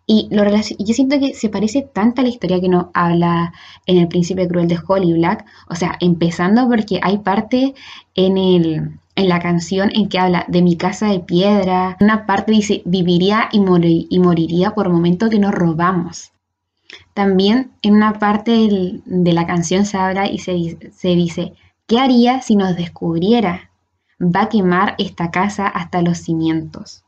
Y 0.06 0.28
lo 0.30 0.44
yo 0.44 0.94
siento 0.94 1.18
que 1.20 1.34
se 1.34 1.48
parece 1.48 1.82
tanto 1.82 2.20
a 2.20 2.24
la 2.24 2.30
historia 2.30 2.60
que 2.60 2.68
nos 2.68 2.86
habla 2.92 3.52
en 3.86 3.98
El 3.98 4.08
Príncipe 4.08 4.48
Cruel 4.48 4.68
de 4.68 4.78
Holly 4.84 5.12
Black. 5.14 5.44
O 5.68 5.74
sea, 5.74 5.96
empezando 6.00 6.68
porque 6.68 6.98
hay 7.02 7.18
parte 7.18 7.74
en, 8.14 8.36
el, 8.36 8.98
en 9.14 9.28
la 9.28 9.38
canción 9.38 9.90
en 9.94 10.08
que 10.08 10.18
habla 10.18 10.44
de 10.48 10.62
mi 10.62 10.76
casa 10.76 11.06
de 11.06 11.20
piedra. 11.20 11.96
Una 12.00 12.26
parte 12.26 12.52
dice, 12.52 12.82
viviría 12.84 13.48
y, 13.52 13.60
moriría 13.60 14.72
por 14.72 14.90
momento 14.90 15.30
que 15.30 15.38
nos 15.38 15.52
robamos. 15.52 16.32
También 17.14 17.70
en 17.82 17.94
una 17.94 18.18
parte 18.18 19.00
de 19.04 19.32
la 19.32 19.46
canción 19.46 19.84
se 19.84 19.98
habla 19.98 20.28
y 20.28 20.38
se, 20.38 20.78
se 20.92 21.08
dice, 21.08 21.52
¿qué 21.86 22.00
haría 22.00 22.42
si 22.42 22.56
nos 22.56 22.76
descubriera? 22.76 23.70
Va 24.20 24.42
a 24.42 24.48
quemar 24.48 24.94
esta 24.98 25.30
casa 25.30 25.68
hasta 25.68 26.02
los 26.02 26.18
cimientos. 26.18 27.04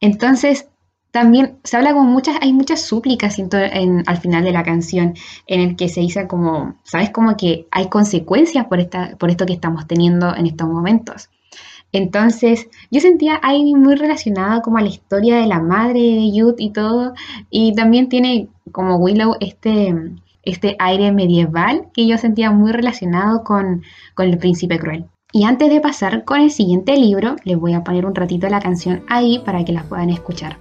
Entonces, 0.00 0.68
también 1.14 1.58
se 1.62 1.76
habla 1.76 1.92
como 1.92 2.10
muchas, 2.10 2.38
hay 2.40 2.52
muchas 2.52 2.80
súplicas 2.80 3.38
en, 3.38 4.02
al 4.04 4.16
final 4.16 4.42
de 4.42 4.50
la 4.50 4.64
canción, 4.64 5.14
en 5.46 5.60
el 5.60 5.76
que 5.76 5.88
se 5.88 6.00
dice 6.00 6.26
como, 6.26 6.74
¿sabes? 6.82 7.10
Como 7.10 7.36
que 7.36 7.68
hay 7.70 7.88
consecuencias 7.88 8.66
por, 8.66 8.80
esta, 8.80 9.14
por 9.16 9.30
esto 9.30 9.46
que 9.46 9.52
estamos 9.52 9.86
teniendo 9.86 10.34
en 10.34 10.46
estos 10.46 10.66
momentos. 10.66 11.30
Entonces, 11.92 12.68
yo 12.90 13.00
sentía 13.00 13.38
ahí 13.44 13.76
muy 13.76 13.94
relacionado 13.94 14.60
como 14.62 14.78
a 14.78 14.82
la 14.82 14.88
historia 14.88 15.36
de 15.36 15.46
la 15.46 15.60
madre 15.60 16.00
de 16.00 16.32
Youth 16.32 16.56
y 16.58 16.70
todo, 16.70 17.14
y 17.48 17.76
también 17.76 18.08
tiene 18.08 18.48
como 18.72 18.96
Willow 18.96 19.36
este, 19.38 19.94
este 20.42 20.74
aire 20.80 21.12
medieval 21.12 21.90
que 21.94 22.08
yo 22.08 22.18
sentía 22.18 22.50
muy 22.50 22.72
relacionado 22.72 23.44
con, 23.44 23.84
con 24.16 24.26
el 24.26 24.36
príncipe 24.36 24.80
cruel. 24.80 25.04
Y 25.30 25.44
antes 25.44 25.68
de 25.68 25.80
pasar 25.80 26.24
con 26.24 26.40
el 26.40 26.50
siguiente 26.50 26.96
libro, 26.96 27.36
les 27.44 27.56
voy 27.56 27.74
a 27.74 27.84
poner 27.84 28.04
un 28.04 28.16
ratito 28.16 28.48
la 28.48 28.60
canción 28.60 29.04
ahí 29.08 29.40
para 29.44 29.64
que 29.64 29.72
las 29.72 29.84
puedan 29.84 30.10
escuchar. 30.10 30.58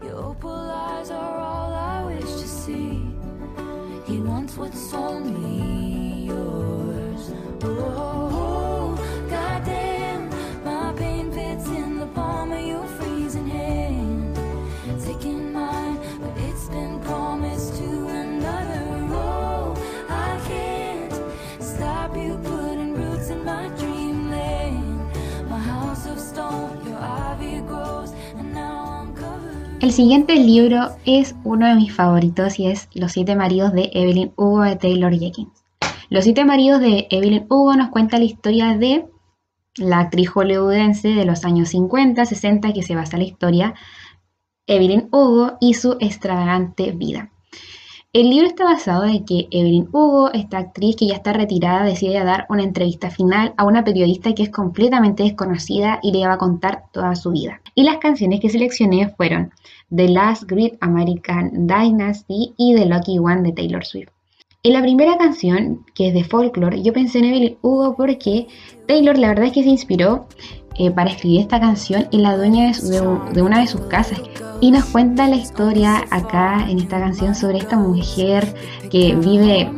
El 29.84 29.92
siguiente 29.92 30.36
libro 30.38 30.96
es 31.06 31.36
uno 31.44 31.68
de 31.68 31.76
mis 31.76 31.94
favoritos 31.94 32.58
y 32.58 32.68
es 32.68 32.88
Los 32.94 33.12
siete 33.12 33.36
maridos 33.36 33.74
de 33.74 33.90
Evelyn 33.94 34.32
Hugo 34.38 34.62
de 34.62 34.78
Taylor 34.78 35.12
Jenkins. 35.12 35.66
Los 36.10 36.24
siete 36.24 36.46
maridos 36.46 36.80
de 36.80 37.08
Evelyn 37.10 37.48
Hugo 37.50 37.76
nos 37.76 37.90
cuenta 37.90 38.18
la 38.18 38.24
historia 38.24 38.78
de 38.78 39.06
la 39.76 40.00
actriz 40.00 40.30
hollywoodense 40.30 41.10
de 41.10 41.26
los 41.26 41.44
años 41.44 41.68
50, 41.68 42.26
60 42.26 42.72
que 42.72 42.82
se 42.82 42.96
basa 42.96 43.18
en 43.18 43.24
la 43.24 43.28
historia 43.28 43.74
Evelyn 44.68 45.10
Hugo 45.12 45.58
y 45.60 45.74
su 45.74 45.98
extravagante 46.00 46.92
vida. 46.92 47.33
El 48.16 48.30
libro 48.30 48.46
está 48.46 48.64
basado 48.64 49.06
en 49.06 49.26
que 49.26 49.48
Evelyn 49.50 49.90
Hugo, 49.92 50.32
esta 50.34 50.60
actriz 50.60 50.96
que 50.96 51.08
ya 51.08 51.16
está 51.16 51.34
retirada, 51.34 51.84
decide 51.84 52.24
dar 52.24 52.46
una 52.48 52.62
entrevista 52.62 53.10
final 53.10 53.56
a 53.58 53.66
una 53.66 53.84
periodista 53.84 54.36
que 54.36 54.44
es 54.44 54.52
completamente 54.52 55.24
desconocida 55.24 56.00
y 56.04 56.12
le 56.12 56.28
va 56.28 56.34
a 56.34 56.38
contar 56.38 56.84
toda 56.92 57.16
su 57.16 57.32
vida. 57.32 57.60
Y 57.74 57.82
las 57.82 57.98
canciones 57.98 58.40
que 58.40 58.52
seleccioné 58.52 59.10
fueron 59.10 59.52
The 59.90 60.10
Last 60.10 60.44
Great 60.44 60.74
American 60.82 61.66
Dynasty 61.66 62.54
y 62.56 62.76
The 62.76 62.86
Lucky 62.86 63.18
One 63.18 63.42
de 63.42 63.52
Taylor 63.52 63.84
Swift. 63.84 64.12
En 64.66 64.72
la 64.72 64.82
primera 64.82 65.18
canción, 65.18 65.86
que 65.94 66.08
es 66.08 66.14
de 66.14 66.24
folklore, 66.24 66.82
yo 66.82 66.94
pensé 66.94 67.20
en 67.20 67.26
Evelyn 67.26 67.58
Hugo 67.62 67.98
porque 67.98 68.48
Taylor 68.88 69.18
la 69.18 69.28
verdad 69.28 69.48
es 69.48 69.52
que 69.52 69.62
se 69.62 69.68
inspiró 69.68 70.26
eh, 70.80 70.90
para 70.90 71.10
escribir 71.10 71.42
esta 71.42 71.60
canción 71.60 72.08
en 72.14 72.24
la 72.24 72.38
dueña 72.38 72.72
de, 72.72 73.42
una 73.42 73.60
de 73.60 73.68
sus 73.68 73.82
casas. 73.82 74.22
Y 74.62 74.72
nos 74.72 74.86
cuenta 74.86 75.28
la 75.28 75.36
historia 75.36 76.06
acá 76.12 76.66
en 76.70 76.80
esta 76.80 76.98
canción 76.98 77.36
sobre 77.36 77.58
esta 77.58 77.76
mujer 77.76 78.56
que 78.90 79.14
vive 79.16 79.70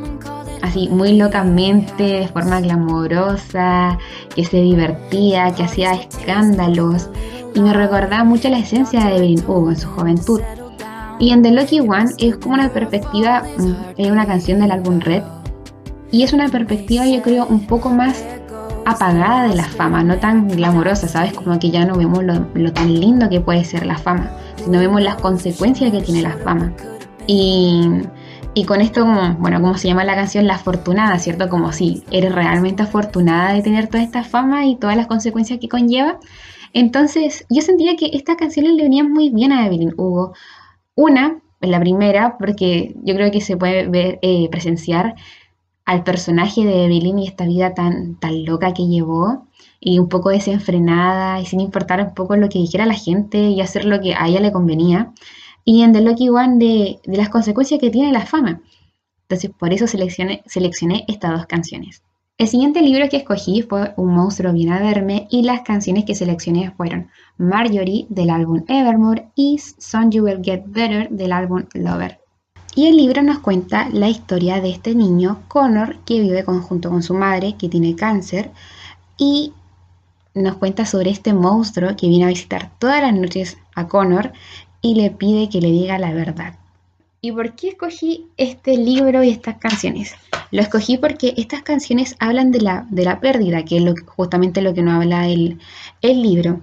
así 0.62 0.88
muy 0.88 1.18
locamente, 1.18 2.04
de 2.04 2.28
forma 2.28 2.62
glamorosa, 2.62 3.98
que 4.36 4.46
se 4.46 4.58
divertía, 4.58 5.52
que 5.56 5.64
hacía 5.64 5.94
escándalos. 5.94 7.10
Y 7.56 7.60
me 7.60 7.74
recordaba 7.74 8.24
mucho 8.24 8.50
la 8.50 8.60
esencia 8.60 9.04
de 9.06 9.18
Evelyn 9.18 9.44
Hugo 9.48 9.72
en 9.72 9.78
su 9.78 9.88
juventud. 9.88 10.42
Y 11.20 11.32
en 11.32 11.42
The 11.42 11.52
Lucky 11.52 11.80
One 11.80 12.12
es 12.18 12.38
como 12.38 12.56
una 12.56 12.70
perspectiva, 12.70 13.44
mm, 13.58 13.76
es 13.98 14.12
una 14.12 14.26
canción 14.26 14.60
del 14.60 14.72
álbum 14.72 15.00
Red. 15.00 15.24
Y 16.12 16.24
es 16.24 16.34
una 16.34 16.50
perspectiva, 16.50 17.06
yo 17.06 17.22
creo, 17.22 17.46
un 17.48 17.66
poco 17.66 17.90
más 17.90 18.24
apagada 18.86 19.48
de 19.48 19.56
la 19.56 19.64
fama, 19.64 20.04
no 20.04 20.18
tan 20.18 20.48
glamorosa, 20.48 21.08
¿sabes? 21.08 21.34
Como 21.34 21.58
que 21.60 21.72
ya 21.72 21.86
no 21.86 21.96
vemos 21.96 22.24
lo, 22.24 22.74
tan 22.74 23.00
lindo 23.00 23.30
que 23.30 23.42
puede 23.42 23.64
ser 23.64 23.86
la 23.86 23.98
fama, 23.98 24.32
sino 24.64 24.80
vemos 24.80 25.02
las 25.02 25.16
consecuencias 25.16 25.92
que 25.92 26.02
tiene 26.02 26.22
la 26.22 26.38
fama. 26.38 26.72
Y, 27.28 27.90
y 28.54 28.64
con 28.66 28.82
esto, 28.82 29.02
como, 29.02 29.34
bueno, 29.36 29.60
como 29.60 29.78
se 29.78 29.88
llama 29.88 30.04
la 30.04 30.16
canción, 30.16 30.46
La 30.46 30.56
Afortunada, 30.56 31.18
¿cierto? 31.18 31.50
Como 31.50 31.72
si 31.72 32.04
eres 32.12 32.34
realmente 32.34 32.84
afortunada 32.84 33.54
de 33.54 33.64
tener 33.64 33.88
toda 33.88 34.04
esta 34.04 34.24
fama 34.24 34.66
y 34.66 34.76
todas 34.76 34.96
las 34.96 35.08
consecuencias 35.08 35.60
que 35.60 35.68
conlleva. 35.68 36.20
Entonces, 36.72 37.46
yo 37.50 37.62
sentía 37.62 37.96
que 37.96 38.12
estas 38.14 38.36
canciones 38.36 38.74
le 38.74 38.84
venían 38.84 39.12
muy 39.12 39.30
bien 39.30 39.52
a 39.52 39.66
Evelyn 39.66 39.94
Hugo. 39.98 40.34
Una, 40.96 41.42
la 41.62 41.80
primera, 41.80 42.38
porque 42.38 42.96
yo 43.04 43.16
creo 43.16 43.32
que 43.32 43.42
se 43.42 43.58
puede 43.58 43.88
ver, 43.88 44.20
eh, 44.22 44.50
presenciar 44.50 45.16
al 45.86 46.04
personaje 46.04 46.66
de 46.66 46.86
Evelyn 46.86 47.20
y 47.20 47.28
esta 47.28 47.46
vida 47.46 47.74
tan, 47.74 48.16
tan 48.20 48.46
loca 48.46 48.74
que 48.74 48.88
llevó 48.88 49.48
y 49.80 50.00
un 50.00 50.10
poco 50.10 50.30
desenfrenada 50.30 51.40
y 51.40 51.46
sin 51.46 51.60
importar 51.60 52.02
un 52.02 52.14
poco 52.14 52.36
lo 52.36 52.50
que 52.50 52.60
dijera 52.60 52.86
la 52.86 52.96
gente 52.96 53.38
y 53.38 53.62
hacer 53.62 53.86
lo 53.86 54.02
que 54.02 54.16
a 54.16 54.28
ella 54.28 54.40
le 54.40 54.52
convenía. 54.52 55.14
Y 55.64 55.84
en 55.84 55.94
The 55.94 56.02
Lucky 56.02 56.30
One 56.30 56.58
de, 56.58 57.00
de 57.06 57.18
las 57.18 57.30
consecuencias 57.30 57.80
que 57.80 57.92
tiene 57.92 58.12
la 58.12 58.26
fama. 58.26 58.62
Entonces 59.24 59.52
por 59.58 59.74
eso 59.74 59.88
seleccioné, 59.88 60.44
seleccioné 60.46 61.06
estas 61.08 61.32
dos 61.32 61.46
canciones. 61.46 62.04
El 62.38 62.50
siguiente 62.50 62.82
libro 62.82 63.08
que 63.08 63.16
escogí 63.16 63.62
fue 63.62 63.94
Un 63.96 64.14
monstruo 64.14 64.52
viene 64.52 64.74
a 64.74 64.82
verme 64.82 65.26
y 65.32 65.44
las 65.44 65.62
canciones 65.62 66.04
que 66.04 66.16
seleccioné 66.16 66.70
fueron 66.72 67.08
Marjorie 67.38 68.08
del 68.10 68.30
álbum 68.30 68.66
Evermore 68.68 69.30
y 69.36 69.58
Son 69.58 70.12
You 70.12 70.26
Will 70.26 70.44
Get 70.44 70.64
Better 70.66 71.10
del 71.10 71.32
álbum 71.32 71.64
Lover. 71.74 72.20
Y 72.76 72.88
el 72.88 72.98
libro 72.98 73.24
nos 73.24 73.40
cuenta 73.40 73.88
la 73.90 74.10
historia 74.10 74.60
de 74.60 74.70
este 74.70 74.96
niño, 74.96 75.44
Connor, 75.48 76.00
que 76.04 76.20
vive 76.20 76.44
junto 76.44 76.90
con 76.90 77.02
su 77.04 77.14
madre, 77.14 77.56
que 77.58 77.70
tiene 77.70 77.96
cáncer, 77.96 78.52
y 79.18 79.54
nos 80.34 80.58
cuenta 80.58 80.86
sobre 80.86 81.12
este 81.12 81.34
monstruo 81.34 81.96
que 81.96 82.10
viene 82.10 82.26
a 82.26 82.28
visitar 82.28 82.70
todas 82.80 83.02
las 83.02 83.14
noches 83.14 83.58
a 83.76 83.88
Connor 83.88 84.34
y 84.82 84.96
le 84.96 85.10
pide 85.10 85.48
que 85.48 85.62
le 85.62 85.72
diga 85.72 85.98
la 86.00 86.12
verdad. 86.12 86.56
¿Y 87.26 87.32
por 87.32 87.56
qué 87.56 87.70
escogí 87.70 88.28
este 88.38 88.78
libro 88.78 89.24
y 89.24 89.32
estas 89.32 89.58
canciones? 89.58 90.14
Lo 90.52 90.62
escogí 90.62 91.00
porque 91.00 91.34
estas 91.38 91.64
canciones 91.64 92.16
hablan 92.20 92.52
de 92.52 92.62
la, 92.62 92.86
de 92.92 93.04
la 93.04 93.20
pérdida, 93.20 93.66
que 93.66 93.78
es 93.78 93.84
justamente 94.06 94.62
lo 94.62 94.76
que 94.76 94.84
nos 94.84 95.02
habla 95.02 95.28
el, 95.28 95.58
el 96.04 96.22
libro. 96.22 96.62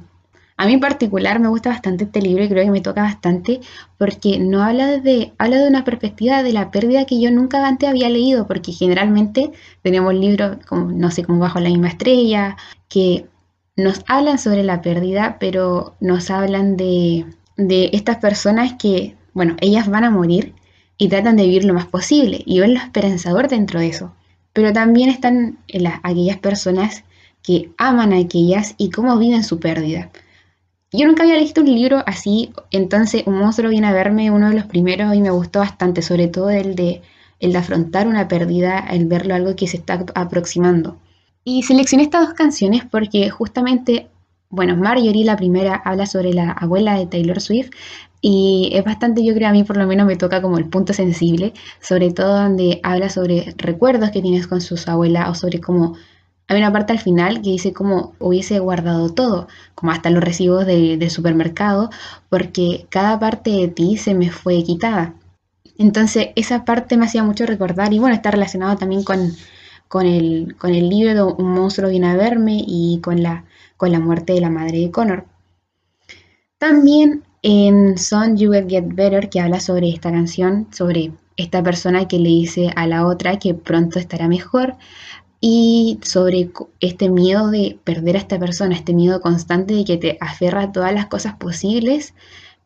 A 0.56 0.66
mí 0.66 0.74
en 0.74 0.78
particular 0.78 1.40
me 1.40 1.48
gusta 1.48 1.70
bastante 1.70 2.04
este 2.04 2.22
libro 2.22 2.44
y 2.44 2.48
creo 2.48 2.64
que 2.64 2.70
me 2.70 2.80
toca 2.80 3.02
bastante 3.02 3.58
porque 3.98 4.38
no 4.38 4.62
habla 4.62 4.98
de, 4.98 5.32
habla 5.36 5.58
de 5.58 5.66
una 5.66 5.82
perspectiva 5.82 6.44
de 6.44 6.52
la 6.52 6.70
pérdida 6.70 7.06
que 7.06 7.20
yo 7.20 7.32
nunca 7.32 7.66
antes 7.66 7.88
había 7.88 8.08
leído, 8.08 8.46
porque 8.46 8.70
generalmente 8.70 9.50
tenemos 9.82 10.14
libros 10.14 10.58
como, 10.68 10.92
no 10.92 11.10
sé, 11.10 11.24
como 11.24 11.40
Bajo 11.40 11.58
la 11.58 11.70
misma 11.70 11.88
estrella, 11.88 12.56
que 12.88 13.26
nos 13.76 14.04
hablan 14.06 14.38
sobre 14.38 14.62
la 14.62 14.80
pérdida, 14.80 15.38
pero 15.40 15.96
nos 15.98 16.30
hablan 16.30 16.76
de, 16.76 17.26
de 17.56 17.90
estas 17.92 18.18
personas 18.18 18.74
que, 18.74 19.16
bueno, 19.34 19.56
ellas 19.60 19.88
van 19.88 20.04
a 20.04 20.10
morir 20.10 20.54
y 20.98 21.08
tratan 21.08 21.36
de 21.36 21.44
vivir 21.44 21.64
lo 21.64 21.74
más 21.74 21.86
posible 21.86 22.42
y 22.44 22.60
ven 22.60 22.74
lo 22.74 22.80
esperanzador 22.80 23.48
dentro 23.48 23.80
de 23.80 23.88
eso. 23.88 24.12
Pero 24.52 24.72
también 24.72 25.08
están 25.08 25.58
aquellas 26.02 26.38
personas 26.38 27.04
que 27.42 27.70
aman 27.78 28.12
a 28.12 28.18
aquellas 28.18 28.74
y 28.78 28.90
cómo 28.90 29.18
viven 29.18 29.44
su 29.44 29.58
pérdida. 29.58 30.10
Yo 30.92 31.06
nunca 31.06 31.22
había 31.22 31.36
leído 31.36 31.62
un 31.62 31.74
libro 31.74 32.02
así, 32.06 32.52
entonces 32.70 33.22
Un 33.26 33.38
monstruo 33.38 33.70
viene 33.70 33.86
a 33.86 33.92
verme, 33.92 34.30
uno 34.30 34.50
de 34.50 34.54
los 34.54 34.66
primeros, 34.66 35.14
y 35.14 35.22
me 35.22 35.30
gustó 35.30 35.60
bastante, 35.60 36.02
sobre 36.02 36.28
todo 36.28 36.50
el 36.50 36.76
de, 36.76 37.00
el 37.40 37.52
de 37.52 37.58
afrontar 37.58 38.06
una 38.06 38.28
pérdida, 38.28 38.78
el 38.90 39.06
verlo 39.06 39.34
algo 39.34 39.56
que 39.56 39.66
se 39.66 39.78
está 39.78 40.04
aproximando. 40.14 40.98
Y 41.44 41.62
seleccioné 41.62 42.04
estas 42.04 42.26
dos 42.28 42.34
canciones 42.34 42.84
porque 42.84 43.30
justamente, 43.30 44.08
bueno, 44.50 44.76
Marjorie, 44.76 45.24
la 45.24 45.36
primera, 45.36 45.76
habla 45.76 46.04
sobre 46.06 46.34
la 46.34 46.52
abuela 46.52 46.98
de 46.98 47.06
Taylor 47.06 47.40
Swift, 47.40 47.70
y 48.24 48.70
es 48.72 48.84
bastante, 48.84 49.24
yo 49.24 49.34
creo, 49.34 49.48
a 49.48 49.52
mí 49.52 49.64
por 49.64 49.76
lo 49.76 49.86
menos 49.86 50.06
me 50.06 50.16
toca 50.16 50.40
como 50.40 50.56
el 50.56 50.68
punto 50.68 50.92
sensible, 50.92 51.52
sobre 51.80 52.12
todo 52.12 52.40
donde 52.40 52.80
habla 52.84 53.10
sobre 53.10 53.52
recuerdos 53.58 54.10
que 54.12 54.22
tienes 54.22 54.46
con 54.46 54.60
sus 54.60 54.86
abuelas 54.88 55.28
o 55.28 55.34
sobre 55.34 55.60
cómo 55.60 55.96
hay 56.46 56.58
una 56.58 56.72
parte 56.72 56.92
al 56.92 57.00
final 57.00 57.42
que 57.42 57.50
dice 57.50 57.72
como 57.72 58.14
hubiese 58.20 58.60
guardado 58.60 59.12
todo, 59.12 59.48
como 59.74 59.90
hasta 59.90 60.10
los 60.10 60.22
recibos 60.22 60.66
de, 60.66 61.10
supermercado, 61.10 61.90
porque 62.28 62.86
cada 62.90 63.18
parte 63.18 63.50
de 63.50 63.68
ti 63.68 63.96
se 63.96 64.14
me 64.14 64.30
fue 64.30 64.62
quitada. 64.62 65.14
Entonces 65.78 66.28
esa 66.36 66.64
parte 66.64 66.96
me 66.96 67.06
hacía 67.06 67.24
mucho 67.24 67.44
recordar 67.46 67.92
y 67.92 67.98
bueno, 67.98 68.14
está 68.14 68.30
relacionado 68.30 68.76
también 68.76 69.02
con, 69.02 69.32
con, 69.88 70.06
el, 70.06 70.54
con 70.58 70.74
el 70.74 70.88
libro 70.88 71.14
de 71.14 71.22
Un 71.22 71.52
monstruo 71.54 71.90
viene 71.90 72.08
a 72.10 72.16
verme 72.16 72.62
y 72.64 73.00
con 73.02 73.22
la, 73.22 73.44
con 73.76 73.90
la 73.90 73.98
muerte 73.98 74.34
de 74.34 74.40
la 74.40 74.50
madre 74.50 74.78
de 74.78 74.90
Connor. 74.92 75.24
También 76.58 77.24
en 77.42 77.98
Son 77.98 78.36
You 78.36 78.50
Will 78.50 78.68
Get 78.68 78.94
Better, 78.94 79.28
que 79.28 79.40
habla 79.40 79.60
sobre 79.60 79.90
esta 79.90 80.10
canción, 80.10 80.68
sobre 80.72 81.12
esta 81.36 81.62
persona 81.62 82.08
que 82.08 82.18
le 82.18 82.28
dice 82.28 82.70
a 82.76 82.86
la 82.86 83.06
otra 83.06 83.38
que 83.38 83.54
pronto 83.54 83.98
estará 83.98 84.28
mejor, 84.28 84.76
y 85.40 85.98
sobre 86.02 86.50
este 86.78 87.10
miedo 87.10 87.50
de 87.50 87.78
perder 87.82 88.16
a 88.16 88.20
esta 88.20 88.38
persona, 88.38 88.76
este 88.76 88.94
miedo 88.94 89.20
constante 89.20 89.74
de 89.74 89.84
que 89.84 89.96
te 89.96 90.16
aferra 90.20 90.62
a 90.62 90.72
todas 90.72 90.94
las 90.94 91.06
cosas 91.06 91.34
posibles, 91.34 92.14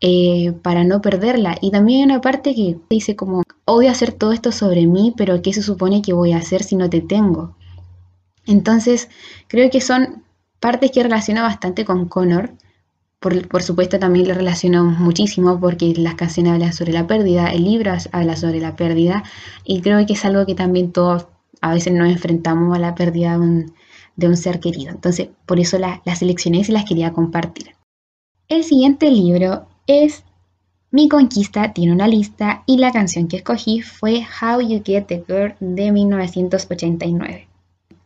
eh, 0.02 0.52
para 0.62 0.84
no 0.84 1.00
perderla. 1.00 1.56
Y 1.62 1.70
también 1.70 2.00
hay 2.00 2.04
una 2.04 2.20
parte 2.20 2.54
que 2.54 2.76
dice 2.90 3.16
como, 3.16 3.42
odio 3.64 3.90
hacer 3.90 4.12
todo 4.12 4.32
esto 4.32 4.52
sobre 4.52 4.86
mí, 4.86 5.14
pero 5.16 5.40
¿qué 5.40 5.54
se 5.54 5.62
supone 5.62 6.02
que 6.02 6.12
voy 6.12 6.32
a 6.32 6.38
hacer 6.38 6.62
si 6.62 6.76
no 6.76 6.90
te 6.90 7.00
tengo? 7.00 7.56
Entonces, 8.46 9.08
creo 9.48 9.70
que 9.70 9.80
son 9.80 10.22
partes 10.60 10.90
que 10.90 11.02
relaciona 11.02 11.42
bastante 11.42 11.84
con 11.86 12.08
Connor. 12.08 12.52
Por, 13.20 13.62
supuesto 13.62 13.98
también 13.98 14.28
lo 14.28 14.34
relaciono 14.34 14.84
muchísimo 14.84 15.58
porque 15.58 15.94
las 15.96 16.14
canciones 16.14 16.52
hablan 16.52 16.72
sobre 16.72 16.92
la 16.92 17.06
pérdida, 17.06 17.48
el 17.48 17.64
libro 17.64 17.92
habla 18.12 18.36
sobre 18.36 18.60
la 18.60 18.76
pérdida 18.76 19.24
y 19.64 19.80
creo 19.80 20.04
que 20.06 20.12
es 20.12 20.24
algo 20.24 20.44
que 20.44 20.54
también 20.54 20.92
todos 20.92 21.26
a 21.60 21.72
veces 21.72 21.92
nos 21.92 22.08
enfrentamos 22.08 22.76
a 22.76 22.78
la 22.78 22.94
pérdida 22.94 23.32
de 23.32 23.38
un, 23.38 23.74
de 24.16 24.28
un 24.28 24.36
ser 24.36 24.60
querido. 24.60 24.90
Entonces, 24.90 25.30
por 25.46 25.58
eso 25.58 25.78
las 25.78 26.18
seleccioné 26.18 26.58
y 26.58 26.72
las 26.72 26.84
quería 26.84 27.12
compartir. 27.12 27.74
El 28.48 28.62
siguiente 28.62 29.10
libro 29.10 29.66
es 29.86 30.24
Mi 30.90 31.08
Conquista, 31.08 31.72
tiene 31.72 31.92
una 31.92 32.06
lista 32.06 32.62
y 32.66 32.76
la 32.78 32.92
canción 32.92 33.28
que 33.28 33.38
escogí 33.38 33.80
fue 33.80 34.24
How 34.40 34.60
You 34.60 34.82
Get 34.84 35.06
the 35.06 35.24
Girl 35.26 35.56
de 35.58 35.90
1989. 35.90 37.48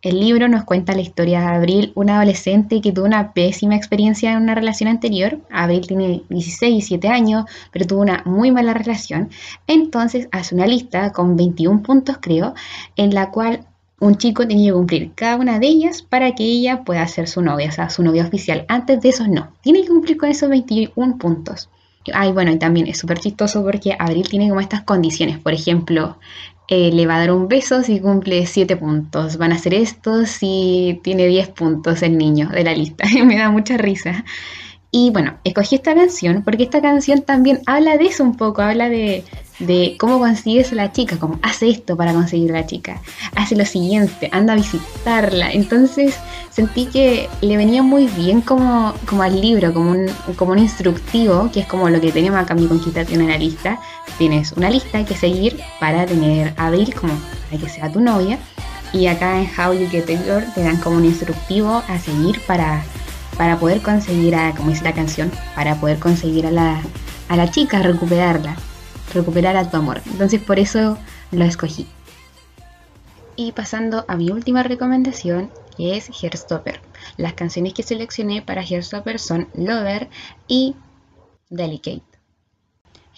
El 0.02 0.18
libro 0.18 0.48
nos 0.48 0.64
cuenta 0.64 0.94
la 0.94 1.02
historia 1.02 1.40
de 1.40 1.46
Abril, 1.46 1.92
una 1.94 2.16
adolescente 2.16 2.80
que 2.80 2.90
tuvo 2.90 3.04
una 3.04 3.34
pésima 3.34 3.76
experiencia 3.76 4.32
en 4.32 4.38
una 4.38 4.54
relación 4.54 4.88
anterior. 4.88 5.40
Abril 5.50 5.86
tiene 5.86 6.22
16, 6.30 6.72
17 6.72 7.08
años, 7.08 7.44
pero 7.70 7.86
tuvo 7.86 8.00
una 8.00 8.22
muy 8.24 8.50
mala 8.50 8.72
relación. 8.72 9.28
Entonces 9.66 10.26
hace 10.32 10.54
una 10.54 10.66
lista 10.66 11.12
con 11.12 11.36
21 11.36 11.82
puntos, 11.82 12.16
creo, 12.18 12.54
en 12.96 13.14
la 13.14 13.30
cual 13.30 13.66
un 13.98 14.16
chico 14.16 14.48
tenía 14.48 14.70
que 14.70 14.76
cumplir 14.78 15.12
cada 15.14 15.36
una 15.36 15.58
de 15.58 15.66
ellas 15.66 16.00
para 16.00 16.34
que 16.34 16.44
ella 16.44 16.82
pueda 16.82 17.06
ser 17.06 17.28
su 17.28 17.42
novia, 17.42 17.68
o 17.68 17.72
sea, 17.72 17.90
su 17.90 18.02
novia 18.02 18.24
oficial. 18.24 18.64
Antes 18.68 19.02
de 19.02 19.10
eso, 19.10 19.28
no. 19.28 19.52
Tiene 19.60 19.82
que 19.82 19.88
cumplir 19.88 20.16
con 20.16 20.30
esos 20.30 20.48
21 20.48 21.18
puntos. 21.18 21.68
Ay, 22.14 22.32
bueno, 22.32 22.50
y 22.50 22.58
también 22.58 22.86
es 22.86 22.96
súper 22.96 23.18
chistoso 23.18 23.62
porque 23.62 23.94
Abril 23.98 24.26
tiene 24.26 24.48
como 24.48 24.60
estas 24.60 24.82
condiciones. 24.82 25.38
Por 25.38 25.52
ejemplo, 25.52 26.16
eh, 26.70 26.92
le 26.92 27.06
va 27.06 27.16
a 27.16 27.18
dar 27.18 27.32
un 27.32 27.48
beso 27.48 27.82
si 27.82 28.00
cumple 28.00 28.46
7 28.46 28.76
puntos. 28.76 29.36
Van 29.36 29.52
a 29.52 29.56
hacer 29.56 29.74
esto 29.74 30.24
si 30.24 31.00
tiene 31.02 31.26
10 31.26 31.48
puntos 31.48 32.02
el 32.02 32.16
niño 32.16 32.48
de 32.48 32.64
la 32.64 32.74
lista. 32.74 33.04
Me 33.24 33.36
da 33.36 33.50
mucha 33.50 33.76
risa. 33.76 34.24
Y 34.92 35.10
bueno, 35.10 35.38
escogí 35.44 35.74
esta 35.76 35.94
canción 35.94 36.42
porque 36.44 36.62
esta 36.62 36.80
canción 36.80 37.22
también 37.22 37.60
habla 37.66 37.96
de 37.96 38.06
eso 38.06 38.24
un 38.24 38.36
poco, 38.36 38.62
habla 38.62 38.88
de, 38.88 39.24
de 39.60 39.96
cómo 39.98 40.18
consigues 40.18 40.72
a 40.72 40.74
la 40.74 40.92
chica, 40.92 41.16
como 41.18 41.38
hace 41.42 41.68
esto 41.68 41.96
para 41.96 42.12
conseguir 42.12 42.50
a 42.50 42.60
la 42.60 42.66
chica, 42.66 43.00
hace 43.36 43.54
lo 43.54 43.64
siguiente, 43.64 44.28
anda 44.32 44.54
a 44.54 44.56
visitarla. 44.56 45.52
Entonces 45.52 46.16
sentí 46.50 46.86
que 46.86 47.28
le 47.42 47.56
venía 47.56 47.82
muy 47.82 48.06
bien 48.06 48.40
como, 48.40 48.94
como 49.06 49.22
al 49.22 49.40
libro, 49.40 49.72
como 49.72 49.90
un, 49.90 50.06
como 50.36 50.52
un 50.52 50.58
instructivo, 50.58 51.50
que 51.52 51.60
es 51.60 51.66
como 51.66 51.88
lo 51.88 52.00
que 52.00 52.10
tenemos 52.10 52.40
acá 52.40 52.54
en 52.54 52.62
mi 52.62 52.66
conquista 52.66 53.04
tiene 53.04 53.24
una 53.24 53.38
lista. 53.38 53.78
Tienes 54.18 54.52
una 54.52 54.70
lista 54.70 55.04
que 55.04 55.14
seguir 55.14 55.60
para 55.78 56.06
tener 56.06 56.52
a 56.56 56.66
Abril 56.66 56.94
como 56.94 57.12
para 57.48 57.62
que 57.62 57.68
sea 57.68 57.92
tu 57.92 58.00
novia. 58.00 58.38
Y 58.92 59.06
acá 59.06 59.40
en 59.40 59.48
How 59.56 59.72
You 59.72 59.88
Get 59.88 60.06
Girl 60.06 60.44
te 60.54 60.64
dan 60.64 60.76
como 60.78 60.96
un 60.96 61.04
instructivo 61.04 61.82
a 61.86 61.98
seguir 61.98 62.40
para, 62.46 62.82
para 63.36 63.56
poder 63.58 63.82
conseguir 63.82 64.34
a, 64.34 64.52
como 64.52 64.70
dice 64.70 64.82
la 64.82 64.94
canción, 64.94 65.30
para 65.54 65.76
poder 65.76 65.98
conseguir 66.00 66.46
a 66.46 66.50
la, 66.50 66.80
a 67.28 67.36
la 67.36 67.48
chica, 67.50 67.80
recuperarla 67.82 68.56
recuperar 69.12 69.56
a 69.56 69.70
tu 69.70 69.76
amor. 69.76 70.00
Entonces 70.06 70.40
por 70.40 70.58
eso 70.58 70.98
lo 71.32 71.44
escogí. 71.44 71.86
Y 73.36 73.52
pasando 73.52 74.04
a 74.08 74.16
mi 74.16 74.30
última 74.30 74.62
recomendación, 74.62 75.50
que 75.76 75.96
es 75.96 76.10
Hairstopper. 76.10 76.80
Las 77.16 77.34
canciones 77.34 77.74
que 77.74 77.82
seleccioné 77.82 78.42
para 78.42 78.62
Hairstopper 78.62 79.18
son 79.18 79.48
Lover 79.54 80.08
y 80.46 80.76
Delicate. 81.48 82.02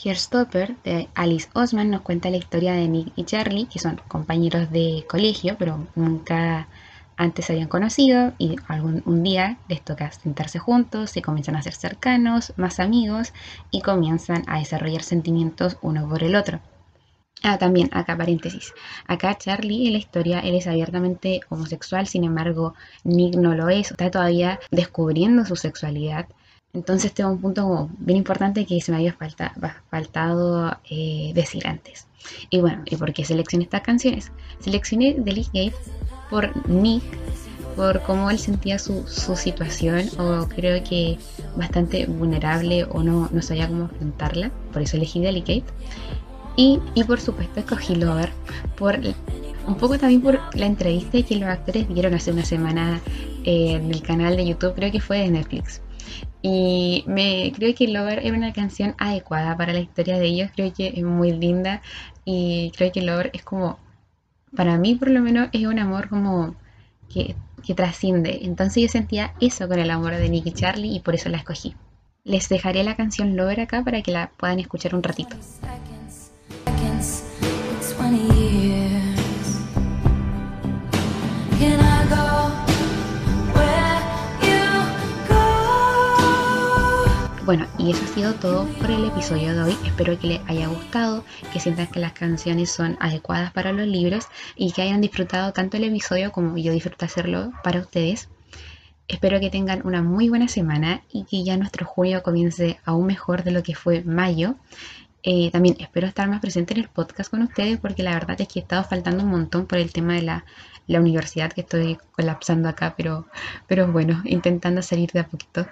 Hairstopper 0.02 0.76
de 0.82 1.08
Alice 1.14 1.48
Osman 1.54 1.90
nos 1.90 2.02
cuenta 2.02 2.30
la 2.30 2.36
historia 2.36 2.72
de 2.72 2.88
Nick 2.88 3.12
y 3.16 3.24
Charlie, 3.24 3.66
que 3.66 3.78
son 3.78 4.00
compañeros 4.08 4.70
de 4.70 5.04
colegio, 5.08 5.56
pero 5.58 5.86
nunca 5.94 6.68
antes 7.16 7.46
se 7.46 7.52
habían 7.52 7.68
conocido 7.68 8.32
y 8.38 8.56
algún 8.68 9.02
un 9.06 9.22
día 9.22 9.58
les 9.68 9.82
toca 9.82 10.10
sentarse 10.12 10.58
juntos, 10.58 11.10
se 11.10 11.22
comienzan 11.22 11.56
a 11.56 11.60
hacer 11.60 11.74
cercanos, 11.74 12.52
más 12.56 12.80
amigos 12.80 13.32
y 13.70 13.80
comienzan 13.80 14.44
a 14.46 14.58
desarrollar 14.58 15.02
sentimientos 15.02 15.76
uno 15.82 16.08
por 16.08 16.22
el 16.22 16.36
otro. 16.36 16.60
Ah, 17.42 17.58
también, 17.58 17.90
acá 17.92 18.16
paréntesis. 18.16 18.72
Acá 19.06 19.36
Charlie 19.36 19.88
en 19.88 19.94
la 19.94 19.98
historia, 19.98 20.40
él 20.40 20.54
es 20.54 20.68
abiertamente 20.68 21.40
homosexual, 21.48 22.06
sin 22.06 22.22
embargo, 22.24 22.74
Nick 23.02 23.34
no 23.34 23.54
lo 23.54 23.68
es, 23.68 23.90
está 23.90 24.10
todavía 24.10 24.60
descubriendo 24.70 25.44
su 25.44 25.56
sexualidad. 25.56 26.26
Entonces 26.72 27.12
tengo 27.12 27.30
un 27.30 27.40
punto 27.40 27.90
bien 27.98 28.18
importante 28.18 28.64
que 28.64 28.80
se 28.80 28.92
me 28.92 28.98
había 28.98 29.16
faltado 29.90 30.78
eh, 30.88 31.32
decir 31.34 31.66
antes. 31.66 32.06
Y 32.48 32.60
bueno, 32.60 32.82
¿y 32.86 32.96
por 32.96 33.12
qué 33.12 33.24
seleccioné 33.24 33.64
estas 33.64 33.82
canciones? 33.82 34.30
Seleccioné 34.60 35.16
Delicate 35.18 35.74
por 36.32 36.66
Nick, 36.66 37.02
por 37.76 38.00
cómo 38.04 38.30
él 38.30 38.38
sentía 38.38 38.78
su, 38.78 39.06
situación, 39.06 40.08
o 40.18 40.48
creo 40.48 40.82
que 40.82 41.18
bastante 41.56 42.06
vulnerable 42.06 42.84
o 42.84 43.02
no, 43.02 43.28
no 43.30 43.42
sabía 43.42 43.68
cómo 43.68 43.82
enfrentarla, 43.82 44.50
por 44.72 44.80
eso 44.80 44.96
elegí 44.96 45.20
Delicate. 45.20 45.64
Y, 46.56 46.80
y 46.94 47.04
por 47.04 47.20
supuesto 47.20 47.60
escogí 47.60 47.96
Lover, 47.96 48.30
por, 48.78 48.98
un 49.66 49.74
poco 49.76 49.98
también 49.98 50.22
por 50.22 50.40
la 50.54 50.64
entrevista 50.64 51.22
que 51.22 51.36
los 51.36 51.50
actores 51.50 51.86
dieron 51.88 52.14
hace 52.14 52.32
una 52.32 52.46
semana 52.46 53.00
eh, 53.44 53.72
en 53.72 53.90
el 53.90 54.00
canal 54.00 54.34
de 54.34 54.46
YouTube, 54.46 54.74
creo 54.74 54.90
que 54.90 55.00
fue 55.00 55.18
de 55.18 55.30
Netflix. 55.30 55.82
Y 56.40 57.04
me 57.06 57.52
creo 57.54 57.74
que 57.74 57.88
Lover 57.88 58.20
era 58.24 58.34
una 58.34 58.54
canción 58.54 58.94
adecuada 58.96 59.54
para 59.58 59.74
la 59.74 59.80
historia 59.80 60.18
de 60.18 60.26
ellos, 60.26 60.50
creo 60.54 60.72
que 60.72 60.94
es 60.96 61.04
muy 61.04 61.32
linda 61.32 61.82
y 62.24 62.72
creo 62.74 62.90
que 62.90 63.02
Lover 63.02 63.30
es 63.34 63.42
como 63.42 63.78
para 64.54 64.76
mí 64.78 64.94
por 64.94 65.10
lo 65.10 65.20
menos 65.20 65.48
es 65.52 65.66
un 65.66 65.78
amor 65.78 66.08
como 66.08 66.54
que, 67.08 67.36
trasciende. 67.74 68.40
Entonces 68.42 68.82
yo 68.82 68.88
sentía 68.88 69.34
eso 69.40 69.68
con 69.68 69.78
el 69.78 69.90
amor 69.90 70.14
de 70.16 70.28
Nicky 70.28 70.52
Charlie 70.52 70.94
y 70.94 71.00
por 71.00 71.14
eso 71.14 71.28
la 71.28 71.38
escogí. 71.38 71.74
Les 72.24 72.48
dejaré 72.48 72.84
la 72.84 72.96
canción 72.96 73.36
Lover 73.36 73.60
acá 73.60 73.82
para 73.82 74.02
que 74.02 74.12
la 74.12 74.30
puedan 74.36 74.60
escuchar 74.60 74.94
un 74.94 75.02
ratito. 75.02 75.36
Bueno, 87.44 87.66
y 87.76 87.90
eso 87.90 88.04
ha 88.04 88.14
sido 88.14 88.34
todo 88.34 88.66
por 88.80 88.88
el 88.88 89.04
episodio 89.04 89.52
de 89.52 89.62
hoy. 89.62 89.76
Espero 89.84 90.16
que 90.16 90.28
les 90.28 90.40
haya 90.48 90.68
gustado, 90.68 91.24
que 91.52 91.58
sientan 91.58 91.88
que 91.88 91.98
las 91.98 92.12
canciones 92.12 92.70
son 92.70 92.96
adecuadas 93.00 93.52
para 93.52 93.72
los 93.72 93.84
libros 93.84 94.28
y 94.54 94.70
que 94.70 94.82
hayan 94.82 95.00
disfrutado 95.00 95.52
tanto 95.52 95.76
el 95.76 95.82
episodio 95.82 96.30
como 96.30 96.56
yo 96.56 96.72
disfruto 96.72 97.04
hacerlo 97.04 97.52
para 97.64 97.80
ustedes. 97.80 98.28
Espero 99.08 99.40
que 99.40 99.50
tengan 99.50 99.84
una 99.84 100.02
muy 100.02 100.28
buena 100.28 100.46
semana 100.46 101.02
y 101.12 101.24
que 101.24 101.42
ya 101.42 101.56
nuestro 101.56 101.84
julio 101.84 102.22
comience 102.22 102.78
aún 102.84 103.06
mejor 103.06 103.42
de 103.42 103.50
lo 103.50 103.64
que 103.64 103.74
fue 103.74 104.04
mayo. 104.04 104.54
Eh, 105.24 105.50
también 105.50 105.74
espero 105.80 106.06
estar 106.06 106.28
más 106.28 106.40
presente 106.40 106.74
en 106.74 106.80
el 106.80 106.88
podcast 106.88 107.28
con 107.28 107.42
ustedes 107.42 107.78
porque 107.80 108.04
la 108.04 108.14
verdad 108.14 108.40
es 108.40 108.46
que 108.46 108.60
he 108.60 108.62
estado 108.62 108.84
faltando 108.84 109.24
un 109.24 109.30
montón 109.30 109.66
por 109.66 109.78
el 109.78 109.92
tema 109.92 110.14
de 110.14 110.22
la, 110.22 110.44
la 110.86 111.00
universidad 111.00 111.52
que 111.52 111.62
estoy 111.62 111.98
colapsando 112.12 112.68
acá, 112.68 112.94
pero, 112.96 113.26
pero 113.66 113.90
bueno, 113.90 114.22
intentando 114.24 114.82
salir 114.82 115.10
de 115.12 115.20
a 115.20 115.26
poquito. 115.26 115.66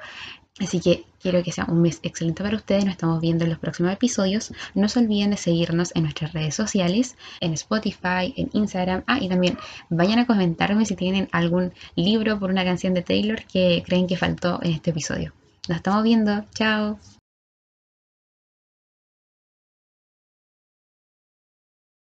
Así 0.59 0.81
que 0.81 1.05
quiero 1.21 1.43
que 1.43 1.53
sea 1.53 1.67
un 1.69 1.81
mes 1.83 2.01
excelente 2.03 2.43
para 2.43 2.57
ustedes. 2.57 2.85
Nos 2.85 2.93
estamos 2.93 3.21
viendo 3.21 3.45
en 3.45 3.51
los 3.51 3.59
próximos 3.59 3.93
episodios. 3.93 4.53
No 4.75 4.89
se 4.89 4.99
olviden 4.99 5.31
de 5.31 5.37
seguirnos 5.37 5.93
en 5.95 6.03
nuestras 6.03 6.33
redes 6.33 6.55
sociales, 6.55 7.17
en 7.41 7.53
Spotify, 7.55 8.35
en 8.37 8.51
Instagram. 8.53 9.03
Ah, 9.07 9.19
y 9.21 9.29
también 9.29 9.59
vayan 9.89 10.19
a 10.19 10.27
comentarme 10.27 10.85
si 10.85 10.97
tienen 10.97 11.29
algún 11.33 11.73
libro 11.95 12.39
por 12.39 12.51
una 12.51 12.65
canción 12.65 12.95
de 12.95 13.03
Taylor 13.03 13.45
que 13.45 13.83
creen 13.87 14.07
que 14.07 14.17
faltó 14.17 14.61
en 14.63 14.73
este 14.73 14.91
episodio. 14.91 15.33
Nos 15.69 15.77
estamos 15.77 16.03
viendo. 16.03 16.45
Chao. 16.55 16.99